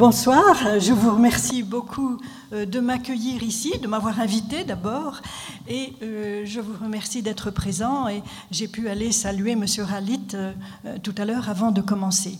[0.00, 2.16] Bonsoir, je vous remercie beaucoup
[2.54, 5.20] euh, de m'accueillir ici, de m'avoir invité d'abord,
[5.68, 10.54] et euh, je vous remercie d'être présent et j'ai pu aller saluer Monsieur Ralit euh,
[11.02, 12.38] tout à l'heure avant de commencer.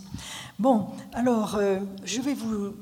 [0.59, 1.61] Bon, alors
[2.05, 2.73] je vais vous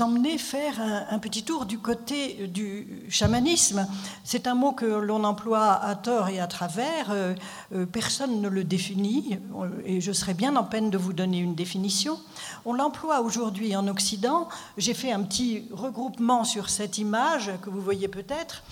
[0.00, 3.86] emmener faire un, petit tour du côté du chamanisme.
[4.24, 7.10] C'est un mot que l'on emploie à tort et à travers.
[7.10, 7.34] Euh,
[7.74, 9.38] euh, personne ne le définit
[9.84, 12.18] et je serais bien en peine de vous donner une définition.
[12.64, 14.48] On l'emploie aujourd'hui en Occident.
[14.78, 18.62] J'ai fait un petit regroupement sur cette image que vous voyez peut-être.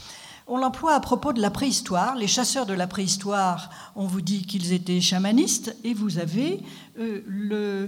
[0.52, 2.16] On l'emploie à propos de la préhistoire.
[2.16, 6.60] Les chasseurs de la préhistoire, on vous dit qu'ils étaient chamanistes, et vous avez
[6.98, 7.86] euh, le,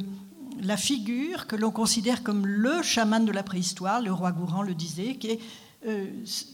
[0.61, 4.75] la figure que l'on considère comme le chaman de la préhistoire, le roi Gourand le
[4.75, 5.41] disait, qui est
[5.87, 6.06] euh,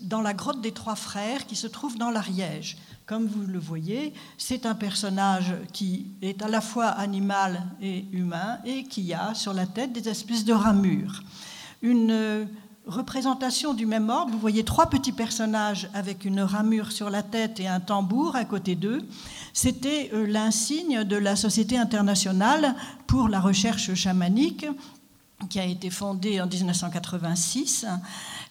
[0.03, 2.79] dans la grotte des Trois Frères qui se trouve dans l'Ariège.
[3.05, 8.59] Comme vous le voyez, c'est un personnage qui est à la fois animal et humain
[8.65, 11.23] et qui a sur la tête des espèces de ramures.
[11.83, 12.45] Une euh,
[12.89, 17.61] représentation du même ordre, vous voyez trois petits personnages avec une ramure sur la tête
[17.61, 19.07] et un tambour à côté d'eux.
[19.53, 22.75] C'était euh, l'insigne de la Société internationale
[23.07, 24.67] pour la recherche chamanique
[25.49, 27.87] qui a été fondée en 1986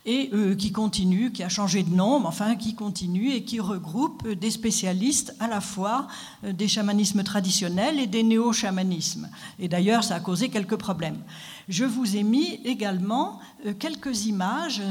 [0.07, 3.59] et euh, qui continue, qui a changé de nom, mais enfin qui continue et qui
[3.59, 6.07] regroupe des spécialistes à la fois
[6.45, 9.29] euh, des chamanismes traditionnels et des néo-chamanismes.
[9.59, 11.19] Et d'ailleurs, ça a causé quelques problèmes.
[11.67, 14.81] Je vous ai mis également euh, quelques images.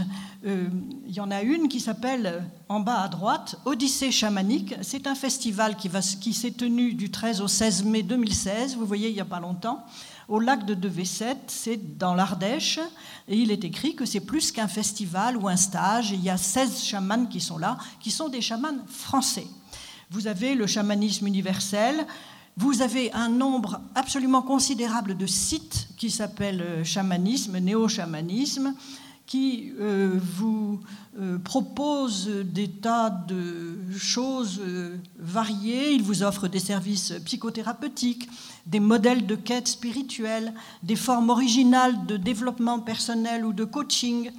[0.47, 0.69] Euh,
[1.07, 4.75] il y en a une qui s'appelle euh, en bas à droite Odyssée chamanique.
[4.83, 5.89] C'est un festival qui,
[6.21, 9.41] qui s'est tenu du 13 au 16 mai 2016, vous voyez, il n'y a pas
[9.41, 9.87] longtemps,
[10.29, 12.81] au lac de Devesset, c'est dans l'Ardèche.
[13.29, 16.11] Et il est écrit que c'est plus qu'un festival ou un stage.
[16.11, 19.47] Il y a 16 chamans qui sont là, qui sont des chamans français.
[20.11, 22.07] Vous avez le chamanisme universel,
[22.57, 28.75] vous avez un nombre absolument considérable de sites qui s'appellent euh, chamanisme, néo-chamanisme,
[29.27, 30.81] qui euh, vous
[31.19, 34.61] euh, proposent des tas de choses
[35.19, 35.93] variées.
[35.93, 38.29] Ils vous offrent des services psychothérapeutiques,
[38.67, 44.31] des modèles de quête spirituelle, des formes originales de développement personnel ou de coaching.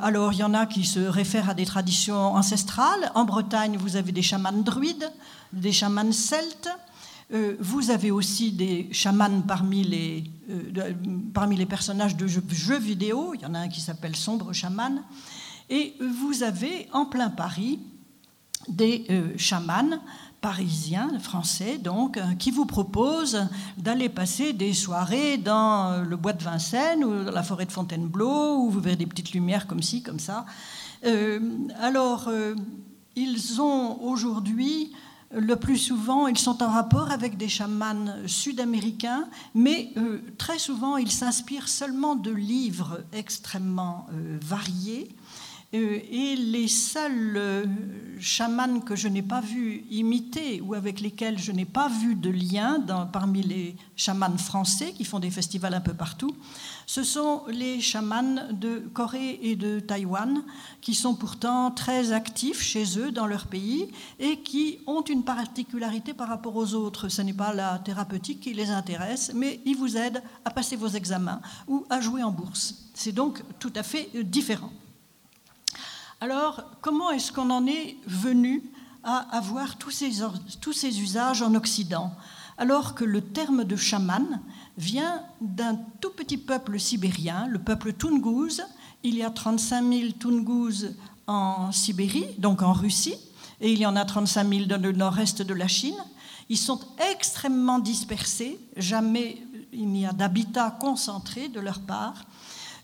[0.00, 3.10] alors, il y en a qui se réfèrent à des traditions ancestrales.
[3.14, 5.10] En Bretagne, vous avez des chamans druides,
[5.52, 6.68] des chamans celtes.
[7.32, 10.92] Euh, vous avez aussi des chamans parmi les, euh,
[11.32, 13.32] parmi les personnages de jeux, vidéo.
[13.34, 15.02] Il y en a un qui s'appelle Sombre Chaman.
[15.70, 17.80] Et vous avez en plein Paris
[18.68, 19.98] des euh, chamans
[20.42, 23.48] parisiens, français, donc, qui vous proposent
[23.78, 28.58] d'aller passer des soirées dans le bois de Vincennes ou dans la forêt de Fontainebleau,
[28.58, 30.44] où vous verrez des petites lumières comme ci, comme ça.
[31.80, 32.30] alors,
[33.16, 34.92] ils ont aujourd'hui
[35.34, 40.96] le plus souvent, ils sont en rapport avec des chamans sud-américains, mais euh, très souvent,
[40.96, 45.08] ils s'inspirent seulement de livres extrêmement euh, variés
[45.76, 47.66] et les seuls euh,
[48.20, 52.30] chamans que je n'ai pas vu imiter ou avec lesquels je n'ai pas vu de
[52.30, 56.34] lien parmi les chamans français qui font des festivals un peu partout,
[56.86, 60.42] ce sont les chamans de Corée et de Taïwan
[60.80, 66.14] qui sont pourtant très actifs chez eux dans leur pays et qui ont une particularité
[66.14, 67.08] par rapport aux autres.
[67.08, 70.88] Ce n'est pas la thérapeutique qui les intéresse, mais ils vous aident à passer vos
[70.88, 72.74] examens ou à jouer en bourse.
[72.94, 74.70] C'est donc tout à fait euh, différent.
[76.20, 78.62] Alors, comment est-ce qu'on en est venu
[79.02, 82.12] à avoir tous ces, usages en Occident?
[82.56, 84.40] Alors que le terme de chaman
[84.78, 88.62] vient d'un tout petit peuple sibérien, le peuple Tungouz.
[89.02, 90.94] Il y a 35 000 Tungouz
[91.26, 93.16] en Sibérie, donc en Russie,
[93.60, 95.96] et il y en a 35 000 dans le nord-est de la Chine.
[96.48, 96.80] Ils sont
[97.10, 99.42] extrêmement dispersés, jamais
[99.72, 102.24] il n'y a d'habitat concentré de leur part.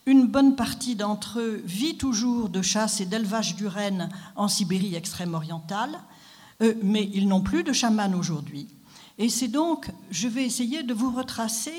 [0.07, 4.95] Une bonne partie d'entre eux vit toujours de chasse et d'élevage du renne en Sibérie
[4.95, 6.01] extrême-orientale,
[6.63, 8.69] euh, mais ils n'ont plus de chaman aujourd'hui.
[9.19, 11.75] Et c'est donc, je vais essayer de vous retracer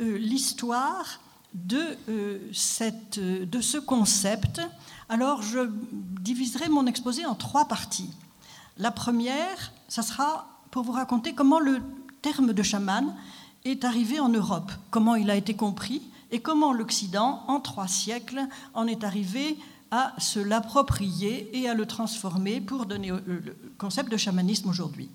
[0.00, 1.20] euh, l'histoire
[1.54, 2.38] de, euh,
[3.20, 4.60] de ce concept.
[5.08, 8.10] Alors, je diviserai mon exposé en trois parties.
[8.78, 11.80] La première, ça sera pour vous raconter comment le
[12.22, 13.14] terme de chaman
[13.64, 16.02] est arrivé en Europe, comment il a été compris
[16.34, 18.40] et comment l'Occident, en trois siècles,
[18.74, 19.56] en est arrivé
[19.92, 25.08] à se l'approprier et à le transformer pour donner euh, le concept de chamanisme aujourd'hui.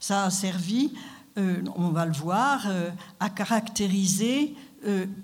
[0.00, 0.92] Ça a servi,
[1.38, 2.90] euh, on va le voir, euh,
[3.20, 4.54] à caractériser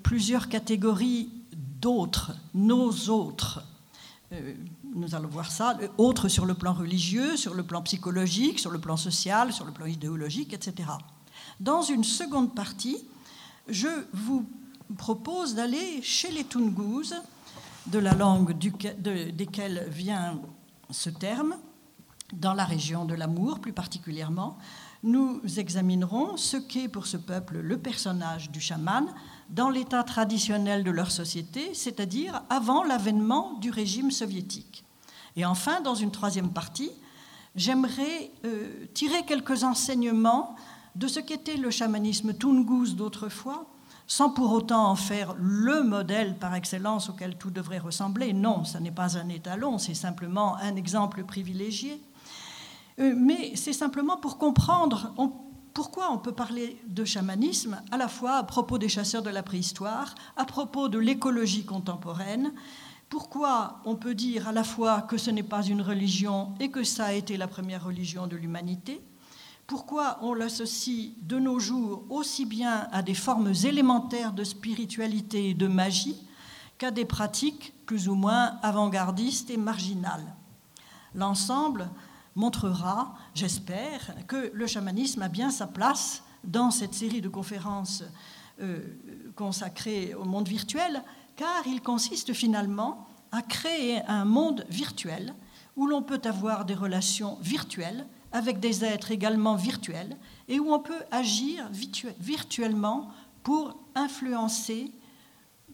[0.03, 1.31] plusieurs catégories
[1.81, 3.65] d'autres, nos autres.
[4.95, 8.79] nous allons voir ça, autres sur le plan religieux, sur le plan psychologique, sur le
[8.79, 10.91] plan social, sur le plan idéologique, etc.
[11.59, 12.99] Dans une seconde partie,
[13.67, 14.47] je vous
[14.97, 17.15] propose d'aller chez les Tungus,
[17.87, 20.41] de la langue desquels vient
[20.91, 21.57] ce terme,
[22.33, 24.59] dans la région de l'amour plus particulièrement,
[25.03, 29.07] nous examinerons ce qu'est pour ce peuple le personnage du chaman
[29.51, 34.85] dans l'état traditionnel de leur société, c'est-à-dire avant l'avènement du régime soviétique.
[35.37, 36.91] Et enfin, dans une troisième partie,
[37.55, 40.57] j'aimerais euh, tirer quelques enseignements
[40.97, 43.67] de ce qu'était le chamanisme Tungus d'autrefois,
[44.07, 48.33] sans pour autant en faire le modèle par excellence auquel tout devrait ressembler.
[48.33, 52.01] Non, ce n'est pas un étalon, c'est simplement un exemple privilégié.
[52.99, 55.13] Euh, mais c'est simplement pour comprendre
[55.75, 59.43] pourquoi on peut parler de chamanisme à la fois à propos des chasseurs de la
[59.43, 62.53] préhistoire, à propos de l'écologie contemporaine,
[63.09, 66.83] pourquoi on peut dire à la fois que ce n'est pas une religion et que
[66.83, 69.01] ça a été la première religion de l'humanité,
[69.67, 75.55] pourquoi on l'associe de nos jours aussi bien à des formes élémentaires de spiritualité et
[75.55, 76.17] de magie
[76.79, 80.35] qu'à des pratiques plus ou moins avant-gardistes et marginales?
[81.15, 81.89] L'ensemble
[82.37, 88.05] montrera, j'espère, que le chamanisme a bien sa place dans cette série de conférences
[88.61, 88.81] euh,
[89.35, 91.03] consacrées au monde virtuel,
[91.35, 95.35] car il consiste finalement à créer un monde virtuel
[95.75, 100.15] où l'on peut avoir des relations virtuelles avec des êtres également virtuels
[100.47, 101.71] et où on peut agir
[102.21, 103.11] virtuellement
[103.43, 104.93] pour influencer,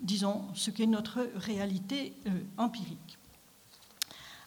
[0.01, 3.19] disons, ce qu'est notre réalité euh, empirique.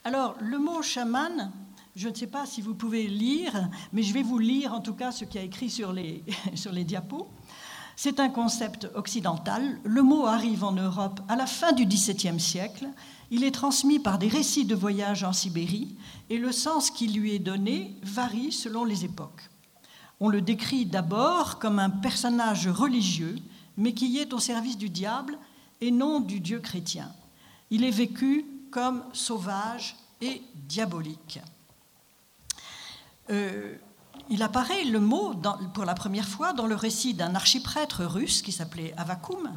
[0.06, 1.52] Alors, le mot chaman
[1.96, 4.94] je ne sais pas si vous pouvez lire, mais je vais vous lire en tout
[4.94, 6.24] cas ce qui a écrit sur les,
[6.54, 7.30] sur les diapos.
[7.96, 9.80] C'est un concept occidental.
[9.84, 12.88] Le mot arrive en Europe à la fin du XVIIe siècle.
[13.32, 15.96] Il est transmis par des récits de voyage en Sibérie
[16.30, 19.50] et le sens qui lui est donné varie selon les époques.
[20.20, 23.38] On le décrit d'abord comme un personnage religieux,
[23.78, 25.38] mais qui est au service du diable
[25.82, 27.12] et non du Dieu chrétien.
[27.70, 31.40] Il est vécu comme sauvage et diabolique.
[33.30, 33.76] Euh,
[34.30, 35.34] il apparaît le mot
[35.74, 39.52] pour la première fois dans le récit d'un archiprêtre russe qui s'appelait Avakoum,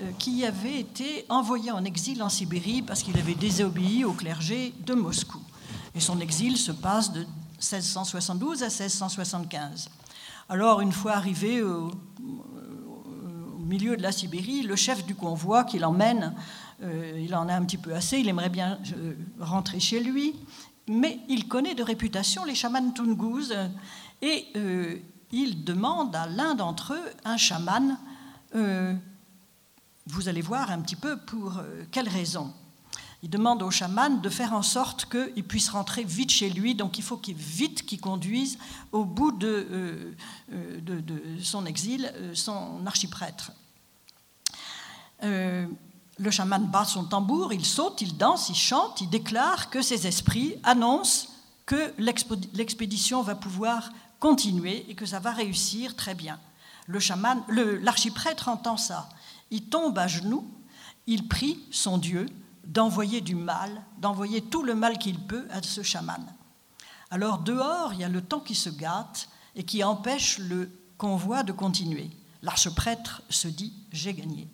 [0.00, 4.72] euh, qui avait été envoyé en exil en Sibérie parce qu'il avait désobéi au clergé
[4.84, 5.40] de Moscou.
[5.94, 9.88] Et son exil se passe de 1672 à 1675.
[10.48, 11.90] Alors, une fois arrivé au,
[13.58, 16.34] milieu de la Sibérie, le chef du convoi qui l'emmène,
[16.84, 18.78] euh, il en a un petit peu assez, il aimerait bien
[19.40, 20.36] rentrer chez lui
[20.88, 23.52] mais il connaît de réputation les chamans Tungus
[24.22, 24.96] et euh,
[25.32, 27.98] il demande à l'un d'entre eux, un chaman,
[28.54, 28.94] euh,
[30.06, 32.52] vous allez voir un petit peu pour euh, quelle raison.
[33.22, 36.98] Il demande au chaman de faire en sorte qu'il puisse rentrer vite chez lui, donc
[36.98, 38.58] il faut qu'il vite qu'il conduise
[38.92, 40.14] au bout de,
[40.48, 41.02] de,
[41.42, 43.52] son exil son archiprêtre.
[45.22, 50.06] Le chaman bat son tambour, il saute, il danse, il chante, il déclare que ses
[50.06, 51.28] esprits annoncent
[51.66, 53.90] que l'expédition va pouvoir
[54.20, 56.38] continuer et que ça va réussir très bien.
[56.86, 59.08] Le chaman, l'archiprêtre entend ça.
[59.50, 60.48] Il tombe à genoux,
[61.06, 62.26] il prie son Dieu
[62.64, 66.24] d'envoyer du mal, d'envoyer tout le mal qu'il peut à ce chaman.
[67.10, 71.42] Alors dehors, il y a le temps qui se gâte et qui empêche le convoi
[71.42, 72.10] de continuer.
[72.42, 74.48] L'archiprêtre se dit j'ai gagné.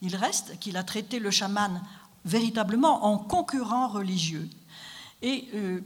[0.00, 1.80] Il reste qu'il a traité le chaman
[2.24, 4.48] véritablement en concurrent religieux.
[5.22, 5.80] Et euh,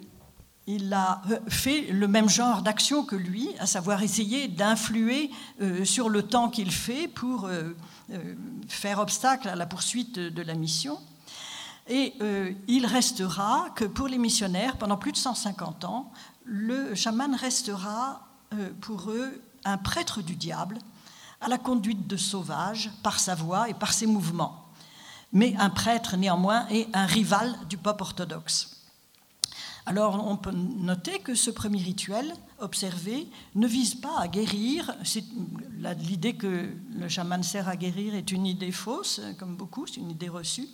[0.67, 5.31] il a euh, fait le même genre d'action que lui, à savoir essayer d'influer
[5.61, 7.49] euh, sur le temps qu'il fait pour
[8.69, 10.99] faire obstacle à la poursuite de la mission.
[11.89, 12.15] Et
[12.67, 16.13] il restera que pour les missionnaires, pendant plus de 150 ans,
[16.45, 18.27] le chaman restera
[18.81, 20.79] pour eux un prêtre du diable,
[21.41, 24.65] à la conduite de sauvage par sa voix et par ses mouvements,
[25.33, 28.76] mais un prêtre néanmoins et un rival du peuple orthodoxe.
[29.89, 34.97] Alors on peut noter que ce premier rituel observé ne vise pas à guérir.
[36.01, 40.11] L'idée que le chaman sert à guérir est une idée fausse, comme beaucoup, c'est une
[40.11, 40.67] idée reçue,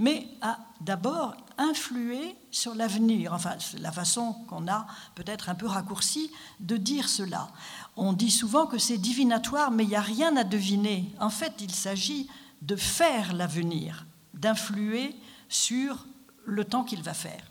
[0.00, 6.32] mais à d'abord influer sur l'avenir, enfin la façon qu'on a peut-être un peu raccourci
[6.58, 7.48] de dire cela.
[7.96, 11.14] On dit souvent que c'est divinatoire, mais il n'y a rien à deviner.
[11.20, 12.28] En fait, il s'agit
[12.62, 15.14] de faire l'avenir, d'influer
[15.48, 16.04] sur
[16.44, 17.44] le temps qu'il va faire.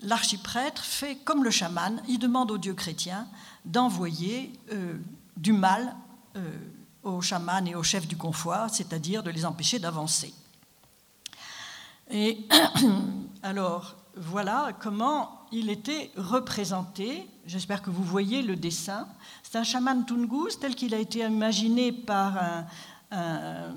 [0.00, 3.26] L'archiprêtre fait comme le chaman, il demande aux dieux chrétiens
[3.64, 4.98] d'envoyer euh,
[5.36, 5.96] du mal
[6.36, 6.58] euh,
[7.02, 10.34] aux chamans et aux chefs du confort, c'est-à-dire de les empêcher d'avancer.
[12.10, 12.46] Et
[13.42, 17.28] alors, voilà comment il était représenté.
[17.46, 19.06] J'espère que vous voyez le dessin.
[19.42, 22.34] C'est un chaman Tungus tel qu'il a été imaginé par
[23.10, 23.74] un,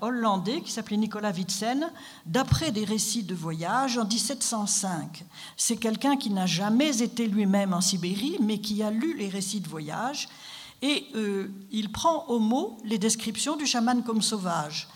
[0.00, 1.90] Hollandais qui s'appelait Nicolas Witsen,
[2.26, 5.24] d'après des récits de voyage en 1705.
[5.56, 9.60] C'est quelqu'un qui n'a jamais été lui-même en Sibérie, mais qui a lu les récits
[9.60, 10.28] de voyage,
[10.82, 14.88] et euh, il prend au mot les descriptions du chaman comme sauvage.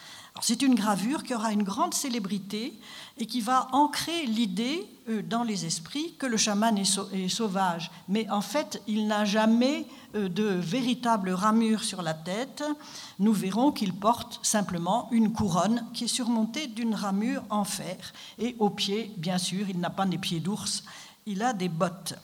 [0.42, 2.78] C'est une gravure qui aura une grande célébrité
[3.18, 7.90] et qui va ancrer l'idée euh, dans les esprits que le chaman est, sauvage.
[8.08, 12.62] Mais en fait, il n'a jamais euh, de véritable ramure sur la tête.
[13.18, 18.12] Nous verrons qu'il porte simplement une couronne qui est surmontée d'une ramure en fer.
[18.38, 20.84] Et aux pieds, bien sûr, il n'a pas des pieds d'ours,
[21.24, 22.14] il a des bottes.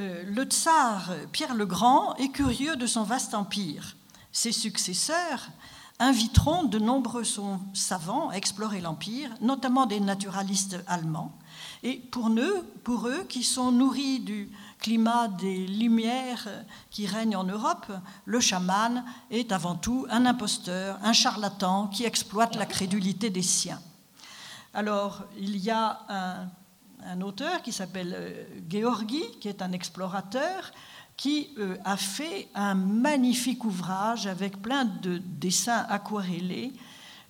[0.00, 3.96] Euh, le tsar Pierre le Grand est curieux de son vaste empire.
[4.32, 5.48] Ses successeurs
[6.00, 7.24] inviteront de nombreux
[7.74, 11.32] savants à explorer l'Empire, notamment des naturalistes allemands.
[11.82, 16.48] Et pour eux, pour eux qui sont nourris du climat des Lumières
[16.90, 17.92] qui règnent en Europe,
[18.24, 23.80] le chaman est avant tout un imposteur, un charlatan qui exploite la crédulité des siens.
[24.72, 26.48] Alors, il y a un,
[27.06, 30.70] un auteur qui s'appelle euh, Georgi, qui est un explorateur,
[31.20, 36.72] qui euh, a fait un magnifique ouvrage avec plein de dessins aquarellés.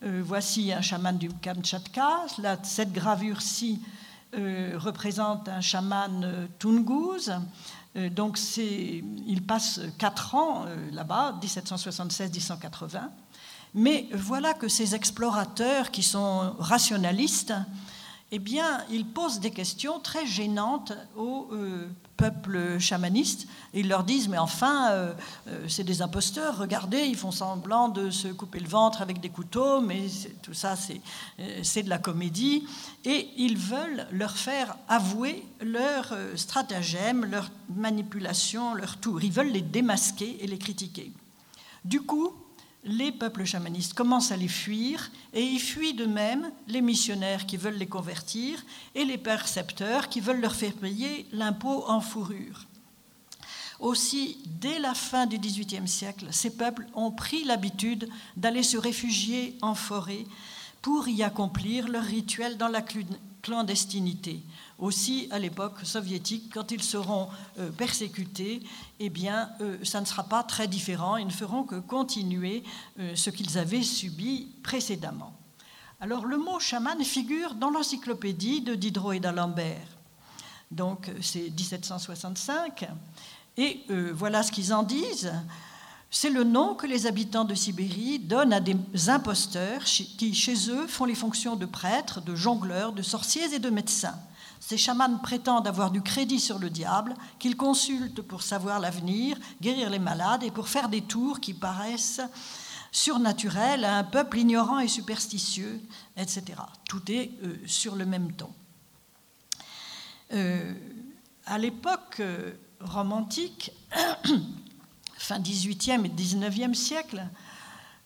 [0.05, 2.27] Euh, voici un chaman du Kamtchatka.
[2.63, 3.83] cette gravure-ci
[4.39, 7.33] euh, représente un chaman Tungus.
[8.13, 13.01] donc il passe quatre ans là-bas, 1776-1780.
[13.75, 17.55] Mais voilà que ces explorateurs qui sont rationalistes,
[18.33, 21.49] eh bien, ils posent des questions très gênantes aux
[22.21, 23.47] peuple chamaniste.
[23.73, 25.15] ils leur disent, mais enfin, euh,
[25.49, 29.31] euh, c'est des imposteurs, regardez, ils font semblant de se couper le ventre avec des
[29.31, 30.03] couteaux, mais
[30.43, 32.67] tout ça, euh, c'est de la comédie.
[33.07, 39.23] Et ils veulent leur faire avouer leur stratagème, leur manipulation, leur tour.
[39.23, 41.11] Ils veulent les démasquer et les critiquer.
[41.87, 42.35] Du coup,
[42.85, 47.57] les peuples chamanistes commencent à les fuir et y fuient de même les missionnaires qui
[47.57, 52.67] veulent les convertir et les percepteurs qui veulent leur faire payer l'impôt en fourrure.
[53.79, 59.57] Aussi, dès la fin du XVIIIe siècle, ces peuples ont pris l'habitude d'aller se réfugier
[59.63, 60.25] en forêt
[60.83, 62.83] pour y accomplir leur rituel dans la
[63.43, 64.43] clandestinité
[64.81, 68.61] aussi à l'époque soviétique, quand ils seront euh, persécutés,
[68.99, 71.17] eh bien, euh, ça ne sera pas très différent.
[71.17, 72.65] Ils ne feront que continuer
[72.99, 75.35] euh, ce qu'ils avaient subi précédemment.
[76.01, 79.87] Alors, le mot chaman figure dans l'encyclopédie de Diderot et d'Alembert.
[80.71, 82.89] Donc, c'est 1765.
[83.59, 83.85] Et
[84.15, 85.33] voilà ce qu'ils en disent.
[86.11, 88.77] C'est le nom que les habitants de Sibérie donnent à des
[89.09, 93.69] imposteurs qui, chez eux, font les fonctions de prêtres, de jongleurs, de sorciers et de
[93.69, 94.19] médecins.
[94.61, 99.89] Ces chamans prétendent avoir du crédit sur le diable, qu'ils consultent pour savoir l'avenir, guérir
[99.89, 102.21] les malades et pour faire des tours qui paraissent
[102.93, 105.81] surnaturels à un peuple ignorant et superstitieux,
[106.17, 106.45] etc.
[106.89, 108.51] Tout est euh, sur le même ton.
[110.33, 110.75] Euh,
[111.47, 113.73] à l'époque euh, romantique,
[115.17, 117.27] fin 18e et 19e siècle,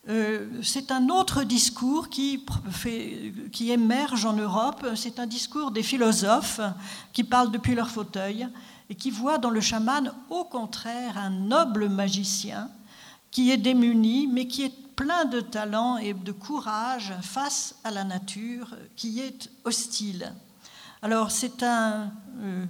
[0.09, 2.45] euh, c'est un autre discours qui,
[3.61, 4.87] émerge en Europe.
[4.97, 6.61] C'est un discours des philosophes
[7.13, 8.47] qui parlent depuis leur fauteuil
[8.91, 12.71] et qui voient dans le chaman, au contraire, un noble magicien
[13.31, 18.05] qui est démuni, mais qui est plein de talent et de courage face à la
[18.05, 20.33] nature qui est hostile.
[21.03, 22.13] Alors, c'est un.
[22.41, 22.67] Euh,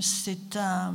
[0.00, 0.94] c'est un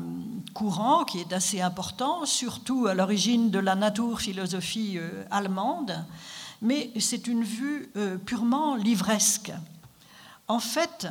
[0.53, 6.05] courant qui est assez important, surtout à l'origine de la naturphilosophie euh, allemande,
[6.61, 9.51] mais c'est une vue euh, purement livresque.
[10.47, 11.07] En fait,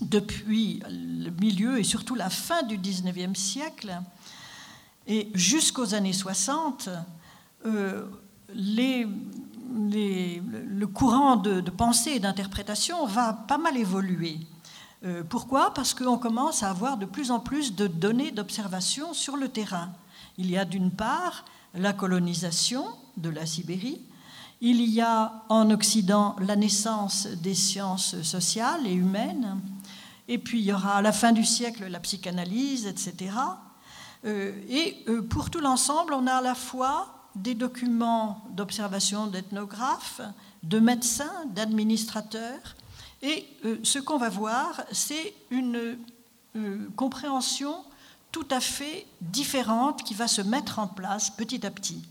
[0.00, 4.00] depuis le milieu et surtout la fin du XIXe siècle,
[5.06, 6.88] et jusqu'aux années 60,
[7.66, 8.04] euh,
[8.54, 9.04] le
[10.86, 14.38] courant de pensée et d'interprétation va pas mal évoluer.
[15.04, 15.74] Euh, pourquoi?
[15.74, 19.90] Parce qu'on commence à avoir de plus en plus de données d'observation sur le terrain.
[20.38, 21.44] Il y a d'une part
[21.74, 24.00] la colonisation de la Sibérie,
[24.60, 29.60] il y a en Occident la naissance des sciences sociales et humaines,
[30.26, 33.36] et puis il y aura à la fin du siècle la psychanalyse, etc.
[34.24, 40.22] Euh, et euh, pour tout l'ensemble, on a à la fois des documents d'observation d'ethnographes,
[40.62, 42.76] de médecins, d'administrateurs,
[43.24, 45.96] et euh, ce qu'on va voir, c'est une
[46.56, 47.74] euh, compréhension
[48.30, 52.02] tout à fait différente qui va se mettre en place petit à petit.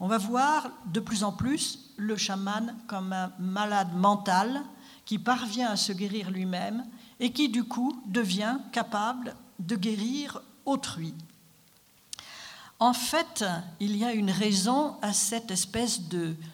[0.00, 4.60] On va voir de plus en plus le chaman comme un malade mental
[5.06, 6.84] qui parvient à se guérir lui-même
[7.20, 11.14] et qui du coup devient capable de guérir autrui.
[12.78, 13.44] En fait,
[13.78, 16.02] il y a une raison à cette espèce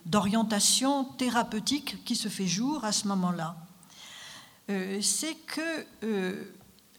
[0.04, 3.56] d'orientation thérapeutique qui se fait jour à ce moment-là.
[4.68, 6.44] Euh, c'est que euh,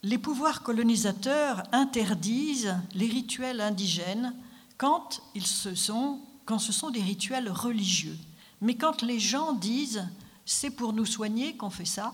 [0.03, 4.33] les pouvoirs colonisateurs interdisent les rituels indigènes
[4.77, 8.17] quand, ils se sont, quand ce sont des rituels religieux.
[8.61, 10.07] Mais quand les gens disent
[10.45, 12.13] c'est pour nous soigner qu'on fait ça,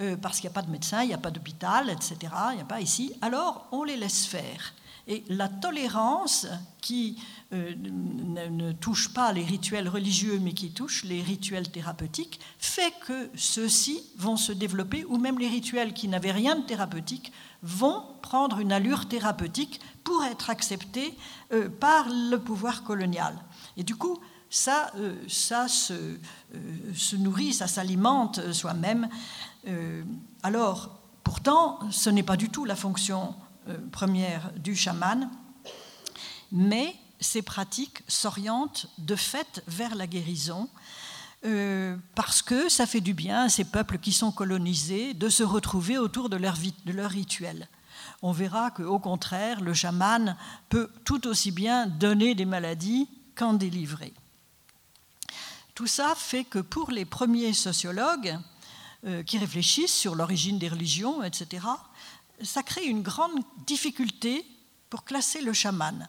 [0.00, 2.16] euh, parce qu'il n'y a pas de médecin, il n'y a pas d'hôpital, etc.,
[2.52, 4.74] il n'y a pas ici, alors on les laisse faire.
[5.08, 6.46] Et la tolérance
[6.82, 7.18] qui
[7.54, 13.30] euh, ne, touche pas les rituels religieux, mais qui touche les rituels thérapeutiques, fait que
[13.34, 18.58] ceux-ci vont se développer, ou même les rituels qui n'avaient rien de thérapeutique vont prendre
[18.58, 21.16] une allure thérapeutique pour être acceptés
[21.54, 23.34] euh, par le pouvoir colonial.
[23.78, 26.18] Et du coup, ça, euh, ça se,
[27.16, 29.08] nourrit, ça s'alimente soi-même.
[30.42, 33.34] alors, pourtant, ce n'est pas du tout la fonction
[33.92, 35.30] première du chaman,
[36.52, 40.68] mais ces pratiques s'orientent de fait vers la guérison.
[41.44, 45.44] Euh, parce que ça fait du bien à ces peuples qui sont colonisés de se
[45.44, 47.68] retrouver autour de leur, de leur rituel.
[48.22, 50.36] On verra qu'au contraire, le chaman
[50.68, 54.12] peut tout aussi bien donner des maladies qu'en délivrer.
[55.76, 58.36] Tout ça fait que pour les premiers sociologues
[59.06, 61.64] euh, qui réfléchissent sur l'origine des religions, etc.,
[62.42, 64.44] ça crée une grande difficulté
[64.90, 66.08] pour classer le chaman.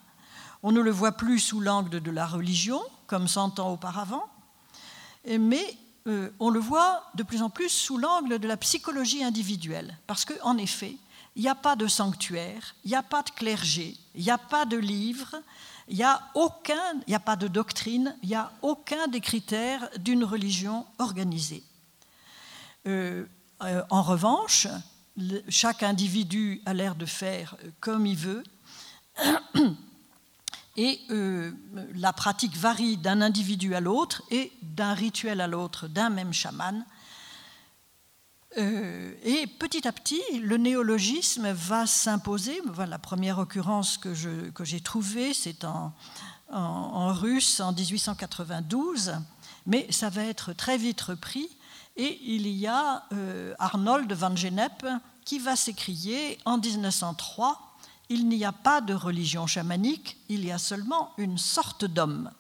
[0.64, 4.26] On ne le voit plus sous l'angle de la religion, comme 100 ans auparavant,
[5.28, 9.98] mais euh, on le voit de plus en plus sous l'angle de la psychologie individuelle,
[10.08, 10.98] parce qu'en effet,
[11.36, 14.38] il n'y a pas de sanctuaire, il n'y a pas de clergé, il n'y a
[14.38, 15.36] pas de livre,
[15.88, 20.86] il n'y a a pas de doctrine, il n'y a aucun des critères d'une religion
[20.98, 21.64] organisée.
[22.88, 23.26] Euh,
[23.64, 24.68] euh, en revanche,
[25.48, 28.44] chaque individu a l'air de faire comme il veut.
[30.78, 31.52] Et euh,
[31.96, 36.86] la pratique varie d'un individu à l'autre et d'un rituel à l'autre d'un même chaman.
[38.58, 42.62] Euh, et petit à petit, le néologisme va s'imposer.
[42.66, 45.94] Voilà, la première occurrence que, j'ai trouvée, c'est en,
[47.14, 49.16] russe en 1892,
[49.66, 51.50] mais ça va être très vite repris
[52.00, 54.88] et il y a euh, Arnold van Gennep
[55.26, 57.76] qui va s'écrier en 1903
[58.08, 62.32] Il n'y a pas de religion chamanique, il y a seulement une sorte d'homme.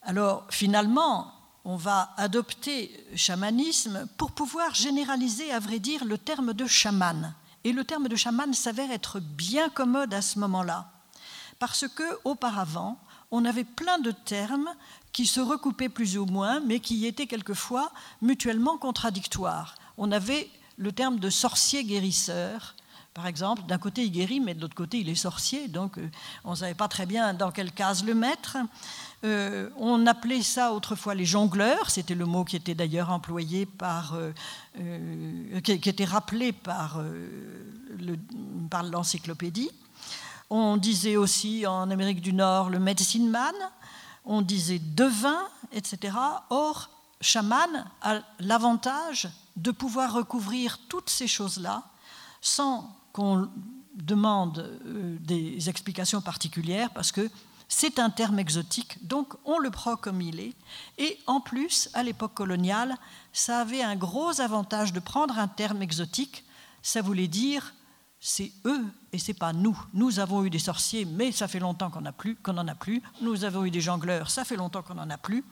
[0.00, 1.30] Alors finalement,
[1.66, 7.34] on va adopter chamanisme pour pouvoir généraliser, à vrai dire, le terme de chaman.
[7.64, 10.90] Et le terme de chaman s'avère être bien commode à ce moment-là,
[11.58, 12.98] parce que auparavant,
[13.30, 14.70] on avait plein de termes
[15.16, 19.74] qui se recoupaient plus ou moins, mais qui étaient quelquefois mutuellement contradictoires.
[19.96, 22.74] On avait le terme de sorcier guérisseur,
[23.14, 23.62] par exemple.
[23.66, 26.06] D'un côté, il guérit, mais de l'autre côté, il est sorcier, donc euh,
[26.44, 28.58] on ne savait pas très bien dans quelle case le mettre.
[29.24, 34.16] Euh, on appelait ça autrefois les jongleurs, c'était le mot qui était d'ailleurs employé par,
[34.16, 37.00] euh, qui, était rappelé par,
[38.84, 39.70] l'encyclopédie.
[40.50, 43.54] On disait aussi en Amérique du Nord le medicine man,
[44.26, 45.40] on disait devin,
[45.72, 46.14] etc.
[46.50, 51.84] Or, chaman a l'avantage de pouvoir recouvrir toutes ces choses-là
[52.40, 53.48] sans qu'on
[53.94, 57.30] demande euh, des explications particulières parce que
[57.68, 60.54] c'est un terme exotique, donc on le prend comme il est.
[60.98, 62.94] Et en plus, à l'époque coloniale,
[63.32, 66.44] ça avait un gros avantage de prendre un terme exotique.
[66.82, 67.74] Ça voulait dire
[68.20, 69.78] c'est eux et c'est pas nous.
[69.92, 73.02] Nous avons eu des sorciers, mais ça fait longtemps qu'on n'en a plus.
[73.20, 75.44] Nous avons eu des jongleurs, ça fait longtemps qu'on n'en a plus.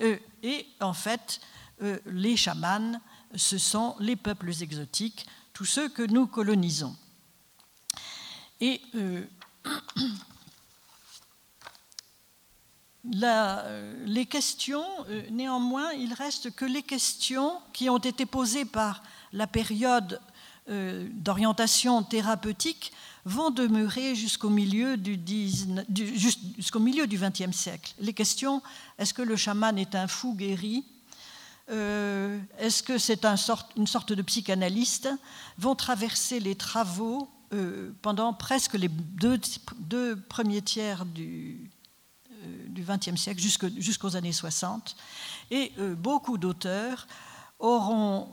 [0.00, 1.40] Euh, et en fait,
[1.82, 3.00] euh, les chamans,
[3.34, 6.96] ce sont les peuples exotiques, tous ceux que nous colonisons.
[8.60, 9.24] Et euh,
[14.04, 14.84] les questions,
[15.30, 19.02] néanmoins, il reste que les questions qui ont été posées par
[19.32, 20.20] la période
[20.70, 22.92] euh, d'orientation thérapeutique
[23.24, 27.92] vont demeurer jusqu'au milieu du, XXe siècle.
[27.98, 28.62] Les questions
[28.98, 30.84] est-ce que le chaman est un fou guéri
[31.70, 35.08] euh, Est-ce que c'est une sorte de psychanalyste
[35.58, 39.40] vont traverser les travaux euh, pendant presque les deux,
[39.80, 41.68] deux premiers tiers du,
[42.78, 44.94] XXe siècle jusqu'aux années 60.
[45.50, 47.08] Et beaucoup d'auteurs
[47.58, 48.28] auront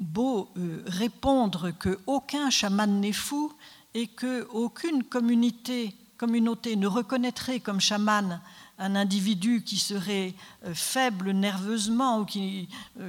[0.00, 3.52] beau euh, répondre qu'aucun chaman n'est fou
[3.94, 8.40] et qu'aucune communauté, communauté ne reconnaîtrait comme chaman
[8.78, 10.34] un individu qui serait
[10.72, 12.68] faible nerveusement ou qui,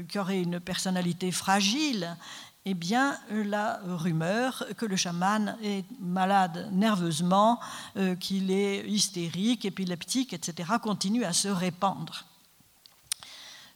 [0.10, 2.18] qui aurait une personnalité fragile,
[2.66, 7.60] eh bien, la rumeur que le chaman est malade nerveusement,
[7.98, 12.26] euh, qu'il est hystérique, épileptique, etc., continue à se répandre.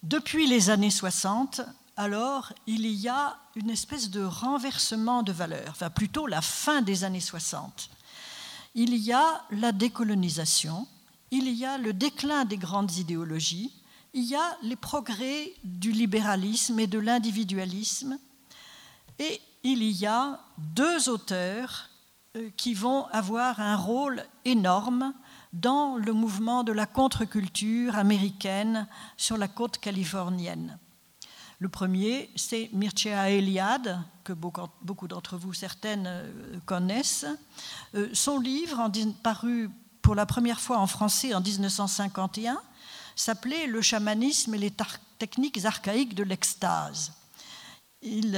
[0.04, 1.62] Depuis les années 60,
[1.98, 7.06] alors, il y a une espèce de renversement de valeurs, enfin plutôt la fin des
[7.06, 7.90] années 60.
[8.74, 10.88] Il y a la décolonisation,
[11.32, 13.72] il y a le déclin des grandes idéologies,
[14.14, 18.20] il y a les progrès du libéralisme et de l'individualisme,
[19.18, 21.90] et il y a deux auteurs
[22.36, 25.14] euh, qui vont avoir un rôle énorme
[25.54, 30.78] dans le mouvement de la contre-culture américaine sur la côte californienne.
[31.60, 37.26] Le premier, c'est Mircea Eliade, que beaucoup d'entre vous, certaines, euh, connaissent.
[37.96, 38.92] Euh, son livre,
[39.24, 39.70] paru
[40.02, 42.62] pour la première fois en français en 1951,
[43.16, 44.74] s'appelait Le chamanisme et les
[45.18, 47.14] techniques archaïques de l'extase.
[48.02, 48.38] Il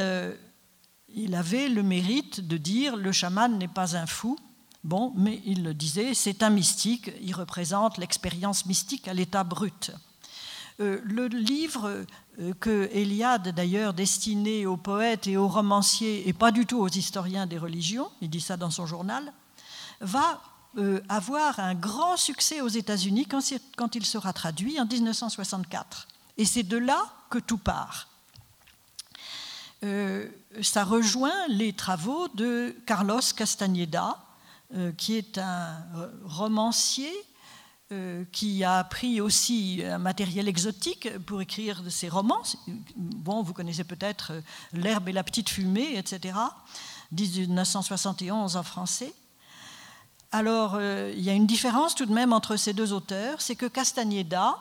[1.10, 4.38] il avait le mérite de dire le chaman n'est pas un fou.
[4.84, 9.92] Bon, mais il le disait, c'est un mystique, il représente l'expérience mystique à l'état brut.
[10.80, 12.06] Euh, le livre euh,
[12.60, 17.48] que Eliade, d'ailleurs, destiné aux poètes et aux romanciers, et pas du tout aux historiens
[17.48, 19.34] des religions, il dit ça dans son journal,
[20.02, 20.42] va
[20.78, 26.08] euh, avoir un grand succès aux États-Unis quand, il sera traduit en 1964.
[26.38, 28.10] Et c'est de là que tout part.
[29.84, 30.28] Euh,
[30.62, 34.24] ça rejoint les travaux de Carlos Castañeda,
[34.76, 35.78] euh, qui est un
[37.92, 42.44] euh, qui a appris aussi un matériel exotique pour écrire ses romans.
[42.96, 44.34] Bon, vous connaissez peut-être
[44.74, 46.38] L'herbe et la petite fumée, etc.,
[47.12, 49.14] 1971 en français.
[50.34, 53.66] Alors, il y a une différence tout de même entre ces deux auteurs, c'est que
[53.66, 54.58] Castañeda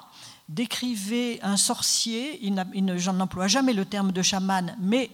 [0.49, 2.55] décrivait un sorcier, il
[2.97, 5.11] je n'emploie jamais le terme de chaman, mais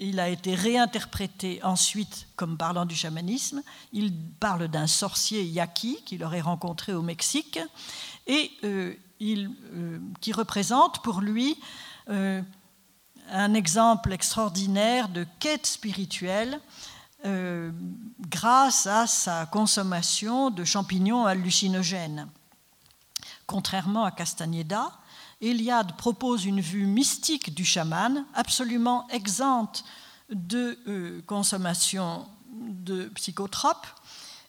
[0.00, 3.62] il a été réinterprété ensuite comme parlant du chamanisme.
[3.92, 7.60] Il parle d'un sorcier yaqui qu'il aurait rencontré au Mexique
[8.26, 11.58] et euh, euh, qui représente pour lui
[12.08, 12.40] euh,
[13.30, 16.60] un exemple extraordinaire de quête spirituelle
[17.22, 22.26] grâce à sa consommation de champignons hallucinogènes.
[23.46, 24.90] Contrairement à Castaneda,
[25.40, 29.84] Eliade propose une vue mystique du chaman, absolument exempte
[30.30, 33.86] de euh, consommation de psychotropes,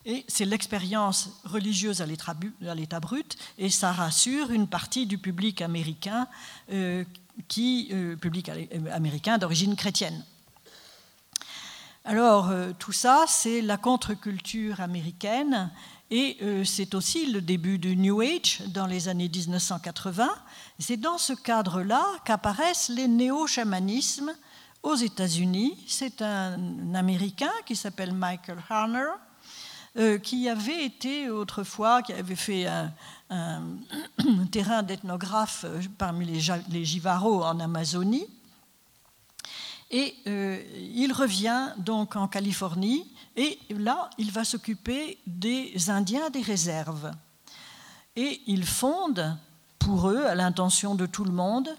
[0.05, 6.27] et c'est l'expérience religieuse à l'état brut, et ça rassure une partie du public américain,
[6.71, 7.05] euh,
[7.47, 8.49] qui, euh, public
[8.91, 10.25] américain d'origine chrétienne.
[12.03, 15.69] Alors, tout ça, c'est la contre-culture américaine
[16.11, 20.29] et euh, c'est aussi le début du New Age dans les années 1980.
[20.77, 24.33] C'est dans ce cadre-là qu'apparaissent les néo-chamanismes
[24.83, 25.77] aux États-Unis.
[25.87, 29.07] C'est un Américain qui s'appelle Michael Harner,
[29.97, 33.63] euh, qui avait été autrefois, qui avait fait un,
[34.51, 38.27] terrain d'ethnographe euh, parmi les, les Jivaros en Amazonie.
[39.91, 47.11] Et il revient donc en Californie et là, il va s'occuper des Indiens des réserves.
[48.15, 49.37] Et il fonde,
[49.79, 51.69] pour eux, à l'intention de tout le monde,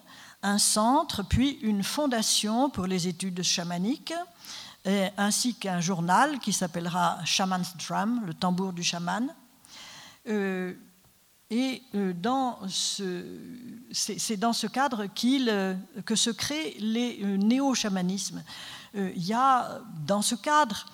[0.43, 4.15] un centre, puis une fondation pour les études chamaniques,
[5.17, 9.33] ainsi qu'un journal qui s'appellera Shaman's Drum, le tambour du chaman.
[10.29, 10.75] Euh,
[11.53, 12.15] et euh,
[13.93, 15.75] c'est dans ce cadre euh,
[16.07, 18.43] que se créent les néo-chamanismes.
[18.95, 20.87] Il y a dans ce cadre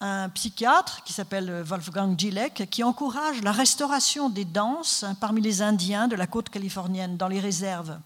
[0.00, 6.06] un psychiatre qui s'appelle Wolfgang Gilek, qui encourage la restauration des danses parmi les Indiens
[6.06, 7.98] de la côte californienne, dans les réserves.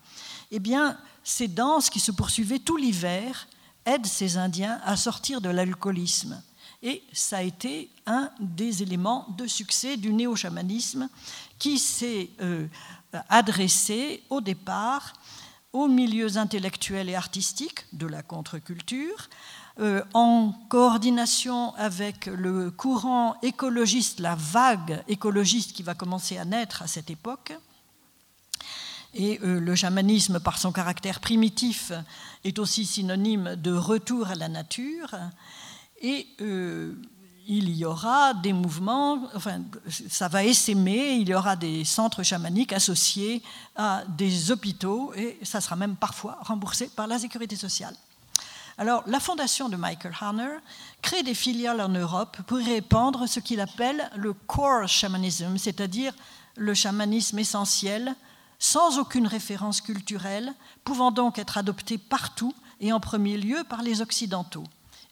[0.51, 3.49] Eh bien, ces danses qui se poursuivaient tout l'hiver
[3.85, 6.41] aident ces Indiens à sortir de l'alcoolisme.
[6.83, 11.09] Et ça a été un des éléments de succès du néo-chamanisme
[11.59, 12.67] qui s'est euh,
[13.29, 15.13] adressé au départ
[15.73, 19.29] aux milieux intellectuels et artistiques de la contre-culture,
[19.79, 26.83] euh, en coordination avec le courant écologiste, la vague écologiste qui va commencer à naître
[26.83, 27.53] à cette époque.
[29.13, 31.93] Et euh, le chamanisme, par son caractère primitif,
[32.45, 35.15] est aussi synonyme de retour à la nature.
[36.01, 36.27] Et
[37.49, 39.63] il y aura des mouvements, enfin,
[40.09, 43.43] ça va essaimer, il y aura des centres chamaniques associés
[43.77, 47.95] à des hôpitaux, et ça sera même parfois remboursé par la sécurité sociale.
[48.79, 50.59] Alors, la fondation de Michael Hanner
[51.01, 56.13] crée des filiales en Europe pour répandre ce qu'il appelle le core shamanism, c'est-à-dire
[56.57, 58.15] le chamanisme essentiel,
[58.59, 60.53] sans aucune référence culturelle,
[60.85, 64.65] pouvant donc être adopté partout et en premier lieu par les Occidentaux.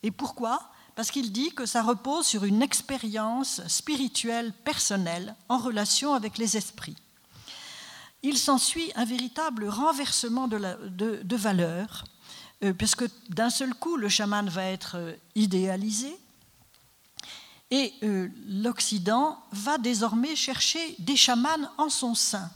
[0.02, 0.73] Et pourquoi?
[0.94, 6.56] Parce qu'il dit que ça repose sur une expérience spirituelle personnelle en relation avec les
[6.56, 6.96] esprits.
[8.22, 10.76] Il s'ensuit un véritable renversement de, la,
[11.36, 12.04] valeurs,
[12.62, 16.16] euh, puisque d'un seul coup, le chaman va être euh, idéalisé,
[17.70, 22.50] et euh, l'Occident va désormais chercher des chamans en son sein,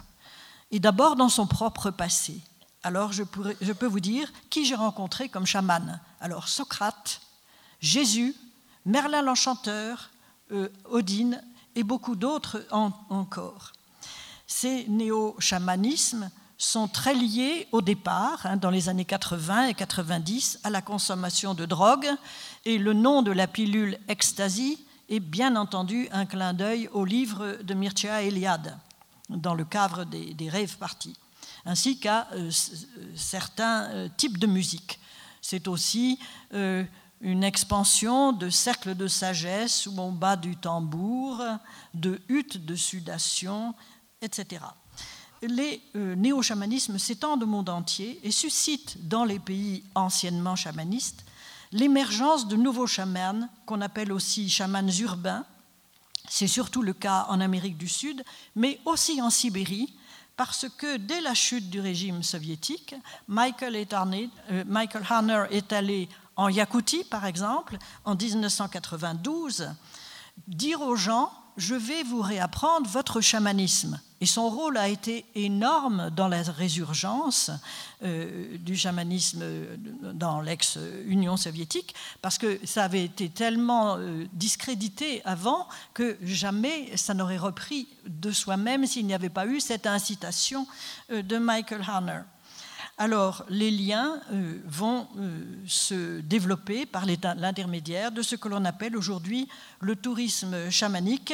[0.71, 2.41] et d'abord dans son propre passé.
[2.83, 6.01] Alors je, peux vous dire qui j'ai rencontré comme chaman.
[6.21, 7.21] Alors Socrate,
[7.81, 8.35] Jésus,
[8.85, 10.11] Merlin l'Enchanteur,
[10.53, 11.43] euh, Odine
[11.75, 13.73] et beaucoup d'autres encore.
[14.47, 20.71] Ces néo-chamanismes sont très liés au départ, hein, dans les années 80 et 90, à
[20.71, 22.09] la consommation de drogue,
[22.65, 27.59] et le nom de la pilule ecstasy et bien entendu un clin d'œil au livre
[27.63, 28.77] de Mircea Eliade,
[29.29, 31.15] dans le cadre des, rêves partis,
[31.65, 32.51] ainsi qu'à euh,
[33.15, 34.99] certains euh, types de musique.
[35.41, 36.19] C'est aussi
[37.21, 41.43] une expansion de cercles de sagesse où on bat du tambour,
[41.95, 43.75] de huttes de sudation,
[44.23, 44.63] etc.
[45.43, 51.25] Les néo-chamanismes s'étendent au monde entier et suscitent dans les pays anciennement chamanistes
[51.73, 55.45] l'émergence de nouveaux chamans, qu'on appelle aussi chamans urbains.
[56.29, 58.23] C'est surtout le cas en Amérique du Sud,
[58.55, 59.93] mais aussi en Sibérie,
[60.37, 62.95] parce que dès la chute du régime soviétique,
[63.27, 69.71] Michael, euh, Michael Hanner est allé en Yakoutie, par exemple, en 1992,
[70.47, 74.01] dire aux gens je vais vous réapprendre votre chamanisme.
[74.21, 77.51] Et son rôle a été énorme dans la résurgence
[78.05, 79.45] euh, du chamanisme
[80.15, 87.15] dans l'ex-Union soviétique, parce que ça avait été tellement euh, discrédité avant que jamais ça
[87.15, 90.67] n'aurait repris de soi-même s'il n'y avait pas eu cette incitation
[91.11, 92.21] euh, de Michael Hanner.
[93.01, 94.21] Alors, les liens
[94.67, 95.07] vont
[95.69, 99.49] se développer par l'intermédiaire de ce que l'on appelle aujourd'hui
[99.81, 101.33] le tourisme chamanique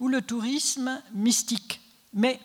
[0.00, 1.80] ou le tourisme mystique.
[2.14, 2.40] Mais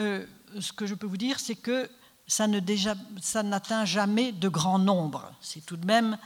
[0.00, 0.24] euh,
[0.60, 1.88] ce que je peux vous dire, c'est que
[2.26, 5.32] ça n'atteint jamais de grand nombre.
[5.40, 6.18] C'est tout de même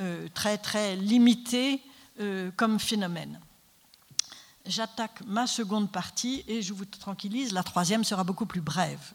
[0.00, 1.82] euh, très très limité
[2.20, 3.40] euh, comme phénomène.
[4.66, 9.12] J'attaque ma seconde partie et je vous tranquillise, la troisième sera beaucoup plus brève.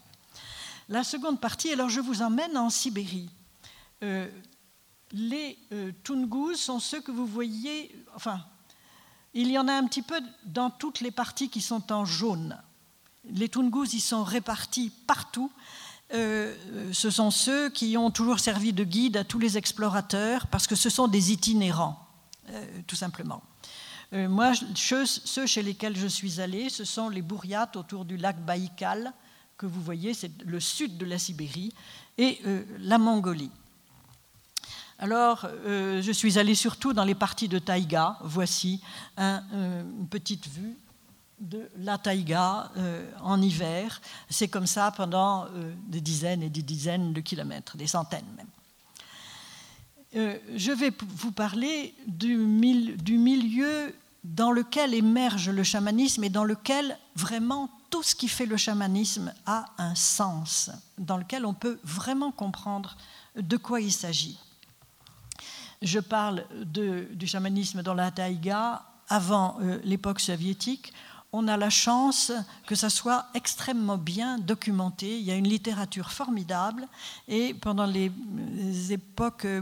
[0.89, 3.29] La seconde partie, alors je vous emmène en Sibérie.
[5.11, 5.57] les
[6.03, 8.43] Tungus sont ceux que vous voyez, enfin,
[9.33, 12.57] il y en a un petit peu dans toutes les parties qui sont en jaune.
[13.29, 15.51] Les Tungus, ils sont répartis partout.
[16.13, 16.53] Euh,
[16.91, 20.75] ce sont ceux qui ont toujours servi de guide à tous les explorateurs parce que
[20.75, 21.97] ce sont des itinérants,
[22.49, 23.41] euh, tout simplement.
[24.13, 28.39] Euh, moi, ceux chez lesquels je suis allé, ce sont les bourriates autour du lac
[28.45, 29.13] Baïkal,
[29.63, 31.71] que vous voyez, c'est le sud de la Sibérie,
[32.17, 32.39] et
[32.79, 33.49] la Mongolie.
[34.99, 38.17] Alors, je suis allé surtout dans les parties de taïga.
[38.21, 38.81] Voici
[39.17, 40.77] une petite vue
[41.39, 44.01] de la taïga euh, en hiver.
[44.29, 48.47] C'est comme ça pendant euh, des dizaines et des dizaines de kilomètres, des centaines même.
[50.15, 52.35] Euh, je vais vous parler du,
[52.97, 58.47] du, milieu dans lequel émerge le chamanisme et dans lequel vraiment tout ce qui fait
[58.47, 62.97] le chamanisme a un sens, dans lequel on peut vraiment comprendre
[63.35, 64.39] de quoi il s'agit.
[65.79, 70.91] Je parle du chamanisme dans la taïga avant l'époque soviétique
[71.35, 72.31] on a la chance
[72.67, 75.17] que ça soit extrêmement bien documenté.
[75.17, 76.87] Il y a une littérature formidable.
[77.27, 78.11] Et pendant les
[78.91, 79.61] époques, euh,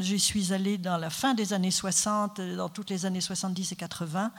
[0.00, 3.76] j'y suis allée dans la fin des années 60, dans toutes les années 70 et
[3.76, 4.30] 80,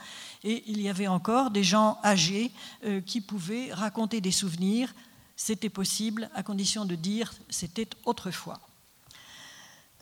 [0.44, 2.52] et il y avait encore des gens âgés
[2.84, 4.94] euh, qui pouvaient raconter des souvenirs.
[5.34, 8.60] C'était possible à condition de dire c'était autrefois.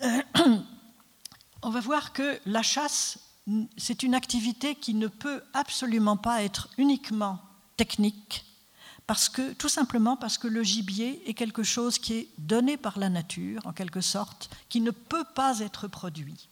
[0.03, 0.23] Euh,
[1.63, 3.19] on va voir que la chasse
[3.77, 7.41] c'est une activité qui ne peut absolument pas être uniquement
[7.77, 8.45] technique,
[9.07, 12.99] parce que, tout simplement parce que le gibier est quelque chose qui est donné par
[12.99, 16.49] la nature, en quelque sorte, qui ne peut pas être produit.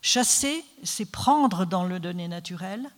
[0.00, 2.90] Chasser, c'est prendre dans le donné naturel,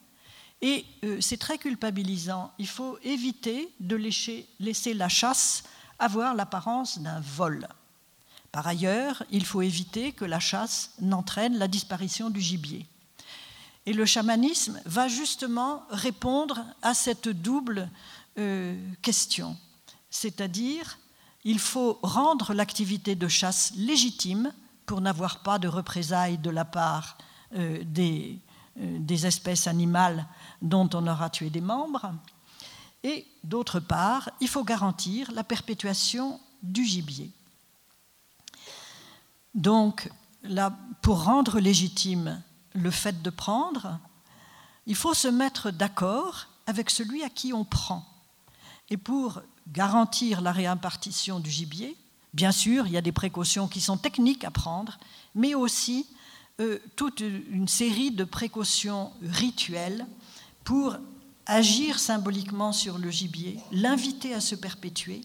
[0.62, 2.52] et euh, c'est très culpabilisant.
[2.58, 5.64] Il faut éviter de laisser, laisser la chasse
[5.98, 7.68] avoir l'apparence d'un vol.
[8.52, 12.86] Par ailleurs, il faut éviter que la chasse n'entraîne la disparition du gibier.
[13.86, 17.90] Et le chamanisme va justement répondre à cette double
[18.38, 19.56] euh, question.
[20.10, 20.98] C'est-à-dire,
[21.44, 24.52] il faut rendre l'activité de chasse légitime
[24.86, 27.18] pour n'avoir pas de représailles de la part
[27.54, 28.38] euh, des,
[28.80, 30.26] euh, des, espèces animales
[30.62, 32.12] dont on aura tué des membres.
[33.02, 37.30] Et d'autre part, il faut garantir la perpétuation du gibier.
[39.54, 40.10] Donc,
[40.42, 42.42] là, pour rendre légitime
[42.74, 43.98] le fait de prendre,
[44.86, 48.04] il faut se mettre d'accord avec celui à qui on prend.
[48.90, 51.96] Et pour garantir la réimpartition du gibier,
[52.34, 54.98] bien sûr, il y a des précautions qui sont techniques à prendre,
[55.34, 56.06] mais aussi
[56.60, 60.06] euh, toute une série de précautions rituelles
[60.64, 60.96] pour
[61.46, 65.22] agir symboliquement sur le gibier, l'inviter à se perpétuer.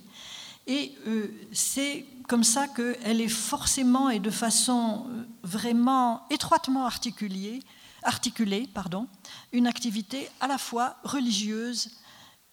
[0.69, 7.63] Et euh, c'est comme ça qu'elle est forcément et de façon euh, vraiment étroitement articulée,
[8.03, 9.07] articulée pardon,
[9.51, 11.89] une activité à la fois religieuse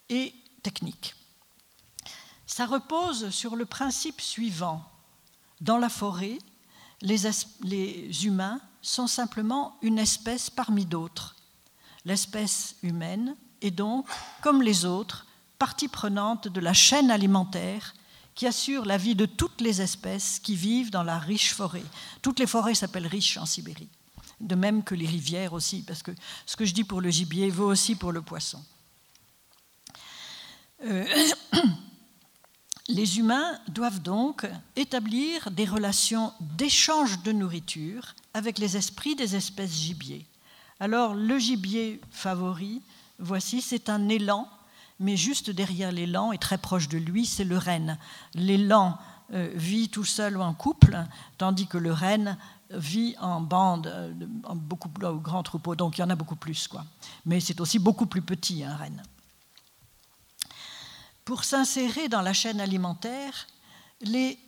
[0.09, 1.13] et technique.
[2.47, 4.83] Ça repose sur le principe suivant.
[5.61, 6.39] Dans la forêt,
[7.01, 7.17] les,
[7.61, 11.35] les humains sont simplement une espèce parmi d'autres.
[12.03, 14.07] L'espèce humaine est donc,
[14.41, 15.27] comme les autres,
[15.59, 17.93] partie prenante de la chaîne alimentaire
[18.37, 21.83] qui assure la vie de toutes les espèces qui vivent dans la riche forêt.
[22.21, 23.89] Toutes les forêts s'appellent riches en Sibérie,
[24.39, 26.11] de même que les rivières aussi, parce que
[26.45, 28.63] ce que je dis pour le gibier vaut aussi pour le poisson.
[30.83, 31.03] Euh,
[32.87, 39.73] les humains doivent donc établir des relations d'échange de nourriture avec les esprits des espèces
[39.73, 40.27] gibier.
[40.79, 42.83] Alors le gibier favori,
[43.17, 44.47] voici, c'est un élan
[44.99, 47.97] mais juste derrière l'élan et très proche de lui, c'est le renne.
[48.33, 48.97] L'élan
[49.33, 50.97] euh, vit tout seul ou en couple,
[51.37, 52.37] tandis que le renne
[52.69, 56.35] vit en bande, euh, en beaucoup au grand troupeau, donc il y en a beaucoup
[56.35, 56.67] plus.
[56.67, 56.85] Quoi.
[57.25, 59.03] Mais c'est aussi beaucoup plus petit, un renne.
[61.25, 63.47] Pour s'insérer dans la chaîne alimentaire,
[64.01, 64.39] les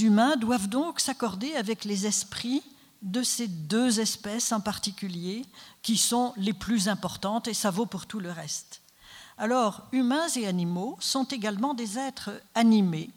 [0.00, 2.62] humains doivent donc s'accorder avec les esprits
[3.02, 5.44] de ces deux espèces en particulier,
[5.82, 8.82] qui sont les plus importantes, et ça vaut pour tout le reste.
[9.40, 13.10] Alors, humains et animaux sont également des êtres animés,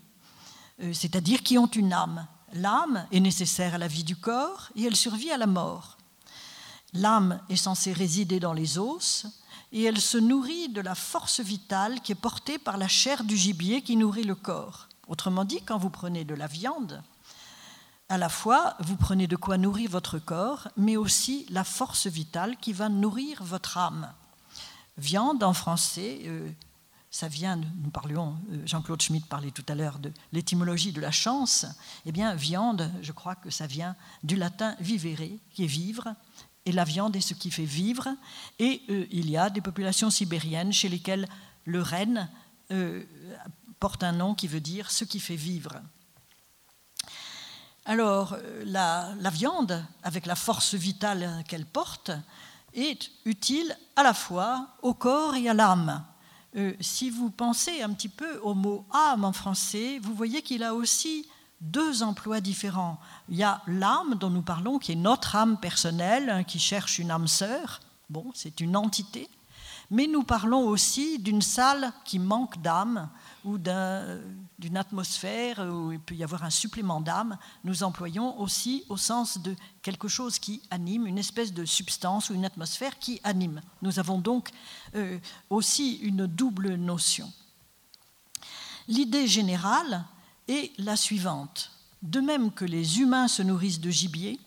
[0.83, 2.27] euh, c'est-à-dire qui ont une âme.
[2.53, 5.97] L'âme est nécessaire à la vie du corps et elle survit à la mort.
[6.93, 9.25] L'âme est censée résider dans les os
[9.71, 13.35] et elle se nourrit de la force vitale qui est portée par la chair du
[13.35, 14.89] gibier qui nourrit le corps.
[15.07, 17.01] Autrement dit, quand vous prenez de la viande,
[18.09, 22.57] à la fois vous prenez de quoi nourrir votre corps, mais aussi la force vitale
[22.57, 24.13] qui va nourrir votre âme.
[24.97, 26.49] Viande en français, euh,
[27.09, 31.11] ça vient, nous parlions, euh, Jean-Claude Schmitt parlait tout à l'heure de l'étymologie de la
[31.11, 31.65] chance.
[32.05, 36.13] Eh bien, viande, je crois que ça vient du latin vivere, qui est vivre,
[36.65, 38.09] et la viande est ce qui fait vivre.
[38.59, 41.27] Et euh, il y a des populations sibériennes chez lesquelles
[41.65, 42.29] le renne
[43.81, 45.81] porte un nom qui veut dire ce qui fait vivre.
[47.83, 52.11] Alors, la, la viande, avec la force vitale qu'elle porte,
[52.73, 56.03] est utile à la fois au corps et à l'âme.
[56.55, 60.63] Euh, si vous pensez un petit peu au mot âme en français, vous voyez qu'il
[60.63, 61.27] a aussi
[61.61, 62.99] deux emplois différents.
[63.29, 66.99] Il y a l'âme dont nous parlons, qui est notre âme personnelle, hein, qui cherche
[66.99, 67.79] une âme sœur.
[68.09, 69.29] Bon, c'est une entité.
[69.91, 73.09] Mais nous parlons aussi d'une salle qui manque d'âme,
[73.43, 78.97] ou d'une atmosphère où il peut y avoir un supplément d'âme, nous employons aussi au
[78.97, 83.61] sens de quelque chose qui anime, une espèce de substance ou une atmosphère qui anime.
[83.81, 84.49] Nous avons donc
[84.95, 85.17] euh,
[85.49, 87.31] aussi une double notion.
[88.87, 90.05] L'idée générale
[90.47, 91.71] est la suivante.
[92.01, 94.39] De même que les humains se nourrissent de gibier,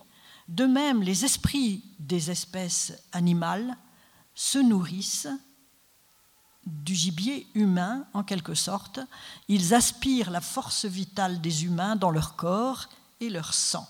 [0.49, 3.77] de même les esprits des espèces animales
[4.35, 5.29] se nourrissent
[6.67, 9.01] du gibier humain, en quelque sorte.
[9.49, 12.89] Ils aspirent la force vitale des humains dans leur corps
[13.21, 13.87] et leur sang.